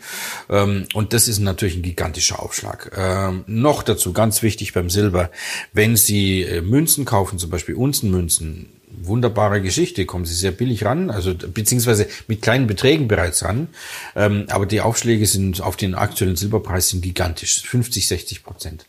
Ähm, 0.48 0.86
und 0.94 1.12
das 1.12 1.28
ist 1.28 1.40
natürlich 1.40 1.76
ein 1.76 1.82
gigantischer 1.82 2.42
Aufschlag. 2.42 2.92
Ähm, 2.96 3.44
noch 3.46 3.82
dazu, 3.82 4.14
ganz 4.14 4.40
wichtig 4.42 4.72
beim 4.72 4.88
Silber, 4.88 5.30
wenn 5.74 5.96
Sie 5.96 6.44
äh, 6.44 6.62
Münzen 6.62 7.04
kaufen, 7.04 7.38
zum 7.38 7.50
Beispiel 7.50 7.74
Unzenmünzen, 7.74 8.70
wunderbare 9.02 9.60
Geschichte, 9.60 10.06
kommen 10.06 10.24
sie 10.24 10.34
sehr 10.34 10.52
billig 10.52 10.86
ran, 10.86 11.10
also 11.10 11.34
beziehungsweise 11.34 12.08
mit 12.26 12.40
kleinen 12.40 12.66
Beträgen 12.66 13.06
bereits 13.06 13.44
ran. 13.44 13.68
Ähm, 14.14 14.46
aber 14.48 14.64
die 14.64 14.80
Aufschläge 14.80 15.26
sind 15.26 15.60
auf 15.60 15.76
den 15.76 15.94
aktuellen 15.94 16.36
Silberpreis 16.36 16.88
sind 16.88 17.02
gigantisch, 17.02 17.60
50, 17.60 18.08
60 18.08 18.42
Prozent. 18.42 18.86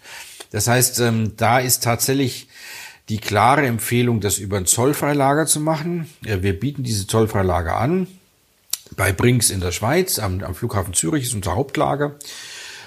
Das 0.51 0.67
heißt, 0.67 0.99
ähm, 0.99 1.33
da 1.37 1.59
ist 1.59 1.83
tatsächlich 1.83 2.47
die 3.09 3.19
klare 3.19 3.65
Empfehlung, 3.65 4.19
das 4.19 4.37
über 4.37 4.57
ein 4.57 4.65
Zollfreilager 4.65 5.45
zu 5.45 5.59
machen. 5.59 6.09
Wir 6.21 6.59
bieten 6.59 6.83
diese 6.83 7.07
Zollfreilager 7.07 7.77
an. 7.77 8.07
Bei 8.95 9.11
Brinks 9.11 9.49
in 9.49 9.61
der 9.61 9.71
Schweiz, 9.71 10.19
am, 10.19 10.43
am 10.43 10.55
Flughafen 10.55 10.93
Zürich 10.93 11.23
ist 11.23 11.33
unser 11.33 11.55
Hauptlager. 11.55 12.15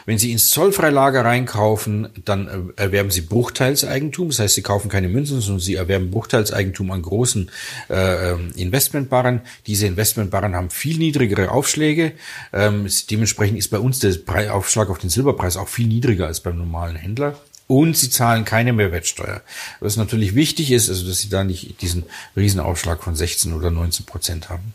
Wenn 0.06 0.18
Sie 0.18 0.32
ins 0.32 0.48
Zollfreilager 0.50 1.24
reinkaufen, 1.24 2.08
dann 2.24 2.72
äh, 2.76 2.82
erwerben 2.82 3.10
Sie 3.10 3.20
Bruchteilseigentum. 3.20 4.28
Das 4.28 4.38
heißt, 4.38 4.54
Sie 4.54 4.62
kaufen 4.62 4.88
keine 4.88 5.08
Münzen, 5.08 5.40
sondern 5.40 5.60
Sie 5.60 5.74
erwerben 5.74 6.10
Bruchteilseigentum 6.10 6.90
an 6.90 7.02
großen 7.02 7.50
äh, 7.90 8.32
ähm, 8.32 8.50
Investmentbarren. 8.56 9.42
Diese 9.66 9.86
Investmentbarren 9.86 10.56
haben 10.56 10.70
viel 10.70 10.98
niedrigere 10.98 11.50
Aufschläge. 11.50 12.12
Ähm, 12.52 12.88
dementsprechend 13.10 13.58
ist 13.58 13.68
bei 13.68 13.78
uns 13.78 13.98
der 13.98 14.16
Aufschlag 14.54 14.88
auf 14.90 14.98
den 14.98 15.10
Silberpreis 15.10 15.56
auch 15.56 15.68
viel 15.68 15.86
niedriger 15.86 16.26
als 16.26 16.40
beim 16.40 16.56
normalen 16.56 16.96
Händler 16.96 17.38
und 17.70 17.96
sie 17.96 18.10
zahlen 18.10 18.44
keine 18.44 18.72
Mehrwertsteuer. 18.72 19.42
Was 19.78 19.96
natürlich 19.96 20.34
wichtig 20.34 20.72
ist, 20.72 20.88
also 20.88 21.06
dass 21.06 21.20
sie 21.20 21.28
da 21.28 21.44
nicht 21.44 21.80
diesen 21.82 22.02
Riesenaufschlag 22.36 23.00
von 23.00 23.14
16 23.14 23.52
oder 23.52 23.70
19 23.70 24.06
Prozent 24.06 24.48
haben. 24.48 24.74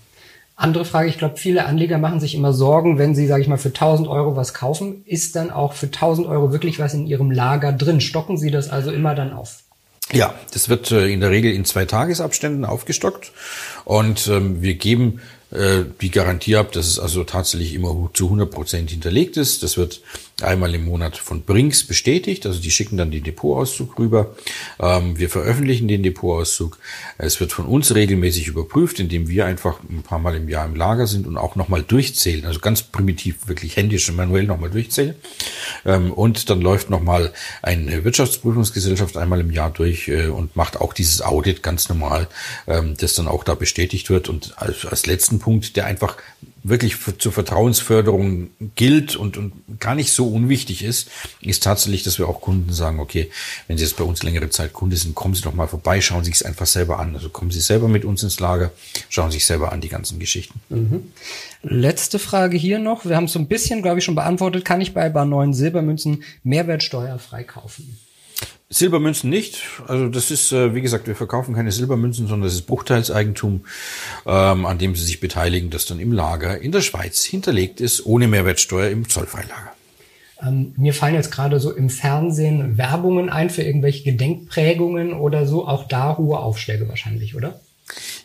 Andere 0.56 0.86
Frage, 0.86 1.10
ich 1.10 1.18
glaube, 1.18 1.36
viele 1.36 1.66
Anleger 1.66 1.98
machen 1.98 2.22
sich 2.22 2.36
immer 2.36 2.54
Sorgen, 2.54 2.98
wenn 2.98 3.14
sie, 3.14 3.28
sage 3.28 3.42
ich 3.42 3.50
mal, 3.50 3.58
für 3.58 3.68
1000 3.68 4.08
Euro 4.08 4.38
was 4.38 4.54
kaufen. 4.54 5.04
Ist 5.06 5.36
dann 5.36 5.52
auch 5.52 5.74
für 5.74 5.88
1000 5.88 6.26
Euro 6.26 6.54
wirklich 6.54 6.80
was 6.80 6.94
in 6.94 7.06
ihrem 7.06 7.32
Lager 7.32 7.74
drin? 7.74 8.00
Stocken 8.00 8.38
sie 8.38 8.50
das 8.50 8.70
also 8.70 8.92
immer 8.92 9.14
dann 9.14 9.34
auf? 9.34 9.64
Ja, 10.14 10.34
das 10.54 10.70
wird 10.70 10.90
äh, 10.92 11.12
in 11.12 11.20
der 11.20 11.32
Regel 11.32 11.52
in 11.52 11.66
zwei 11.66 11.84
Tagesabständen 11.84 12.64
aufgestockt 12.64 13.34
und 13.84 14.28
ähm, 14.28 14.62
wir 14.62 14.76
geben 14.76 15.20
äh, 15.52 15.84
die 16.00 16.12
Garantie 16.12 16.56
ab, 16.56 16.72
dass 16.72 16.88
es 16.88 17.00
also 17.00 17.26
tatsächlich 17.26 17.74
immer 17.74 18.10
zu 18.14 18.26
100 18.26 18.50
Prozent 18.50 18.92
hinterlegt 18.92 19.36
ist. 19.36 19.64
Das 19.64 19.76
wird 19.76 20.02
einmal 20.42 20.76
im 20.76 20.86
Monat 20.86 21.18
von 21.18 21.44
Brinks 21.44 21.86
bestätigt. 21.86 22.46
Also 22.46 22.60
die 22.60 22.72
schicken 22.72 22.98
dann 22.98 23.12
den 23.12 23.24
Depotauszug 23.24 23.98
rüber. 23.98 24.36
Ähm, 24.80 25.18
wir 25.18 25.30
veröffentlichen 25.30 25.88
den 25.88 26.04
Depotauszug. 26.04 26.78
Es 27.18 27.40
wird 27.40 27.54
von 27.54 27.66
uns 27.66 27.96
regelmäßig 27.96 28.48
überprüft, 28.48 29.00
indem 29.00 29.30
wir 29.30 29.46
einfach 29.46 29.80
ein 29.90 30.04
paar 30.04 30.20
Mal 30.20 30.36
im 30.36 30.50
Jahr 30.50 30.66
im 30.66 30.76
Lager 30.76 31.08
sind 31.08 31.26
und 31.26 31.38
auch 31.38 31.56
nochmal 31.56 31.84
durchzählen. 31.84 32.46
Also 32.46 32.60
ganz 32.60 32.82
primitiv, 32.84 33.48
wirklich 33.48 33.78
händisch 33.78 34.10
und 34.10 34.18
manuell 34.18 34.44
nochmal 34.44 34.70
durchzählen. 34.70 35.16
Ähm, 35.86 36.12
und 36.12 36.50
dann 36.50 36.60
läuft 36.60 36.90
nochmal 36.90 37.32
eine 37.62 38.04
Wirtschaftsprüfungsgesellschaft 38.04 39.16
einmal 39.16 39.40
im 39.40 39.52
Jahr 39.52 39.70
durch 39.70 40.10
äh, 40.10 40.28
und 40.28 40.56
macht 40.58 40.82
auch 40.82 40.92
dieses 40.92 41.22
Audit 41.22 41.64
ganz 41.64 41.88
normal, 41.88 42.28
ähm, 42.68 42.96
das 43.00 43.16
dann 43.16 43.30
auch 43.30 43.46
da 43.46 43.56
bestätigt 43.56 44.10
wird. 44.10 44.28
Und 44.28 44.54
als, 44.58 44.86
als 44.86 45.06
letzten 45.06 45.40
Punkt, 45.40 45.78
der 45.78 45.86
einfach 45.86 46.18
wirklich 46.68 46.98
zur 47.20 47.32
Vertrauensförderung 47.32 48.50
gilt 48.76 49.16
und, 49.16 49.38
und 49.38 49.54
gar 49.80 49.94
nicht 49.94 50.12
so 50.12 50.28
unwichtig 50.28 50.84
ist, 50.84 51.10
ist 51.42 51.62
tatsächlich, 51.64 52.02
dass 52.02 52.18
wir 52.18 52.28
auch 52.28 52.42
Kunden 52.42 52.74
sagen, 52.74 53.00
okay, 53.00 53.30
wenn 53.68 53.78
Sie 53.78 53.84
jetzt 53.84 53.98
bei 53.98 54.04
uns 54.04 54.24
längere 54.24 54.50
Zeit 54.50 54.74
Kunde 54.74 54.98
sind, 54.98 55.14
kommen 55.14 55.36
Sie 55.36 55.44
doch 55.44 55.54
mal 55.54 55.68
vorbei, 55.68 56.02
schauen 56.02 56.24
Sie 56.24 56.32
es 56.32 56.42
einfach 56.42 56.66
selber 56.66 57.00
an. 57.00 57.14
Also 57.14 57.30
kommen 57.30 57.52
Sie 57.52 57.62
selber 57.62 57.88
mit 57.88 58.04
uns 58.04 58.24
ins 58.24 58.40
Lager, 58.40 58.72
schauen 59.10 59.30
Sie 59.30 59.38
sich 59.38 59.46
selber 59.46 59.72
an 59.72 59.82
die 59.82 59.90
ganzen 59.90 60.18
Geschichten. 60.18 60.60
Mhm. 60.70 61.12
Letzte 61.62 62.18
Frage 62.18 62.58
hier 62.58 62.80
noch. 62.80 63.06
Wir 63.06 63.16
haben 63.16 63.26
es 63.26 63.34
so 63.34 63.40
ein 63.40 63.48
bisschen, 63.48 63.84
glaube 63.84 64.00
ich, 64.00 64.06
schon 64.06 64.16
beantwortet. 64.16 64.66
Kann 64.66 64.82
ich 64.82 64.94
bei 64.94 65.08
Bar 65.10 65.26
9 65.26 65.54
Silbermünzen 65.54 66.24
Mehrwertsteuer 66.44 67.20
freikaufen? 67.20 67.98
Silbermünzen 68.76 69.30
nicht. 69.30 69.62
Also 69.88 70.10
das 70.10 70.32
ist, 70.32 70.52
äh, 70.52 70.76
wie 70.76 70.82
gesagt, 70.82 71.08
wir 71.08 71.16
verkaufen 71.16 71.56
keine 71.56 71.72
Silbermünzen, 71.72 72.28
sondern 72.28 72.48
das 72.48 72.56
ist 72.56 72.68
Bruchteilseigentum, 72.68 73.62
ähm, 74.26 74.66
an 74.66 74.78
dem 74.78 74.96
Sie 74.96 75.06
sich 75.06 75.20
beteiligen, 75.20 75.70
das 75.70 75.86
dann 75.86 76.00
im 76.00 76.12
Lager 76.12 76.60
in 76.60 76.72
der 76.72 76.82
Schweiz 76.82 77.24
hinterlegt 77.24 77.80
ist, 77.80 78.06
ohne 78.06 78.28
Mehrwertsteuer 78.28 78.90
im 78.90 79.08
Zollfreilager. 79.08 79.72
Ähm, 80.42 80.74
mir 80.76 80.94
fallen 80.94 81.16
jetzt 81.16 81.32
gerade 81.32 81.60
so 81.60 81.72
im 81.72 81.90
Fernsehen 81.90 82.78
Werbungen 82.78 83.30
ein 83.30 83.50
für 83.50 83.64
irgendwelche 83.64 84.04
Gedenkprägungen 84.04 85.14
oder 85.14 85.46
so. 85.46 85.68
Auch 85.68 85.88
da 85.88 86.18
hohe 86.18 86.40
Aufschläge 86.40 86.90
wahrscheinlich, 86.90 87.36
oder? 87.36 87.62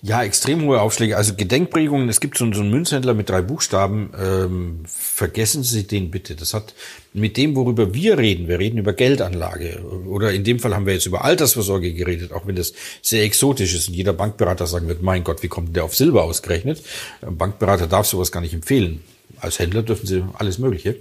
Ja, 0.02 0.22
extrem 0.22 0.62
hohe 0.62 0.80
Aufschläge. 0.80 1.18
Also 1.18 1.34
Gedenkprägungen, 1.34 2.08
es 2.08 2.20
gibt 2.20 2.38
so, 2.38 2.44
einen 2.44 2.70
Münzhändler 2.70 3.12
mit 3.12 3.28
drei 3.28 3.42
Buchstaben. 3.42 4.10
Ähm, 4.18 4.80
vergessen 4.86 5.62
Sie 5.62 5.86
den 5.86 6.10
bitte. 6.10 6.34
Das 6.34 6.54
hat 6.54 6.74
mit 7.12 7.36
dem, 7.36 7.54
worüber 7.54 7.92
wir 7.92 8.16
reden, 8.16 8.48
wir 8.48 8.58
reden 8.58 8.78
über 8.78 8.94
Geldanlage. 8.94 9.82
Oder 10.06 10.32
in 10.32 10.44
dem 10.44 10.58
Fall 10.60 10.74
haben 10.74 10.86
wir 10.86 10.94
jetzt 10.94 11.04
über 11.04 11.24
Altersvorsorge 11.24 11.92
geredet, 11.92 12.32
auch 12.32 12.46
wenn 12.46 12.56
das 12.56 12.72
sehr 13.02 13.22
exotisch 13.22 13.74
ist 13.74 13.88
und 13.88 13.94
jeder 13.94 14.14
Bankberater 14.14 14.66
sagen 14.66 14.88
wird, 14.88 15.02
mein 15.02 15.24
Gott, 15.24 15.42
wie 15.42 15.48
kommt 15.48 15.76
der 15.76 15.84
auf 15.84 15.94
Silber 15.94 16.24
ausgerechnet? 16.24 16.82
Ein 17.20 17.36
Bankberater 17.36 17.86
darf 17.86 18.06
sowas 18.06 18.32
gar 18.32 18.40
nicht 18.40 18.54
empfehlen 18.54 19.00
als 19.42 19.58
Händler 19.58 19.82
dürfen 19.82 20.06
sie 20.06 20.22
alles 20.34 20.58
Mögliche. 20.58 20.96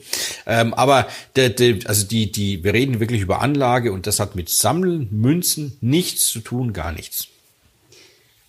Ähm, 0.45 0.73
aber 0.73 1.07
der, 1.35 1.49
der, 1.49 1.79
also 1.85 2.05
die, 2.05 2.31
die, 2.31 2.63
wir 2.63 2.73
reden 2.73 3.01
wirklich 3.01 3.21
über 3.21 3.41
Anlage 3.41 3.91
und 3.91 4.07
das 4.07 4.21
hat 4.21 4.35
mit 4.35 4.47
Sammeln, 4.47 5.09
Münzen 5.11 5.77
nichts 5.81 6.27
zu 6.27 6.39
tun, 6.39 6.71
gar 6.71 6.93
nichts. 6.93 7.27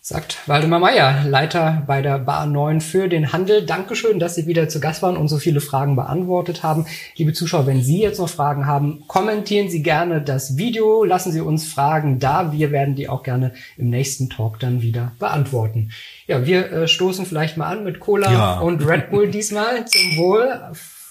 Sagt 0.02 0.48
Waldemar 0.48 0.78
Meyer, 0.78 1.24
Leiter 1.26 1.82
bei 1.86 2.00
der 2.00 2.18
Bar 2.18 2.46
9 2.46 2.80
für 2.80 3.06
den 3.06 3.34
Handel. 3.34 3.66
Dankeschön, 3.66 4.18
dass 4.18 4.34
Sie 4.34 4.46
wieder 4.46 4.66
zu 4.66 4.80
Gast 4.80 5.02
waren 5.02 5.18
und 5.18 5.28
so 5.28 5.36
viele 5.36 5.60
Fragen 5.60 5.94
beantwortet 5.94 6.62
haben. 6.62 6.86
Liebe 7.16 7.34
Zuschauer, 7.34 7.66
wenn 7.66 7.82
Sie 7.82 8.00
jetzt 8.00 8.18
noch 8.18 8.30
Fragen 8.30 8.66
haben, 8.66 9.04
kommentieren 9.08 9.68
Sie 9.68 9.82
gerne 9.82 10.22
das 10.22 10.56
Video, 10.56 11.04
lassen 11.04 11.32
Sie 11.32 11.42
uns 11.42 11.70
Fragen 11.70 12.18
da. 12.18 12.50
Wir 12.50 12.70
werden 12.70 12.94
die 12.94 13.10
auch 13.10 13.22
gerne 13.22 13.52
im 13.76 13.90
nächsten 13.90 14.30
Talk 14.30 14.58
dann 14.58 14.80
wieder 14.80 15.12
beantworten. 15.18 15.90
Ja, 16.26 16.46
wir 16.46 16.72
äh, 16.72 16.88
stoßen 16.88 17.26
vielleicht 17.26 17.58
mal 17.58 17.66
an 17.66 17.84
mit 17.84 18.00
Cola 18.00 18.32
ja. 18.32 18.58
und 18.60 18.86
Red 18.86 19.10
Bull 19.10 19.30
diesmal. 19.30 19.84
Zum 19.84 20.16
Wohl 20.16 20.62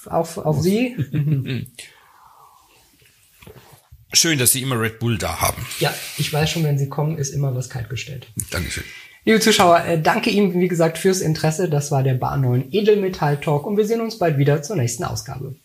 auf, 0.10 0.40
auf 0.40 0.62
Sie. 0.62 0.96
Schön, 4.12 4.40
dass 4.40 4.52
Sie 4.52 4.62
immer 4.62 4.80
Red 4.80 5.00
Bull 5.00 5.18
da 5.18 5.40
haben. 5.42 5.66
Ja, 5.80 5.94
ich 6.18 6.34
weiß 6.34 6.50
schon, 6.50 6.64
wenn 6.64 6.80
Sie 6.80 6.90
kommen, 6.90 7.18
ist 7.18 7.30
immer 7.30 7.56
was 7.56 7.70
kaltgestellt. 7.70 8.28
Dankeschön. 8.50 8.84
Liebe 9.26 9.40
Zuschauer, 9.40 9.86
äh, 9.86 10.02
danke 10.02 10.30
Ihnen, 10.30 10.60
wie 10.60 10.68
gesagt, 10.68 10.98
fürs 10.98 11.22
Interesse. 11.22 11.70
Das 11.70 11.92
war 11.92 12.02
der 12.02 12.16
Bar 12.16 12.38
9 12.38 12.70
Edelmetall 12.72 13.40
Talk 13.40 13.68
und 13.68 13.78
wir 13.78 13.86
sehen 13.86 14.02
uns 14.02 14.18
bald 14.18 14.38
wieder 14.38 14.64
zur 14.64 14.76
nächsten 14.78 15.04
Ausgabe. 15.04 15.56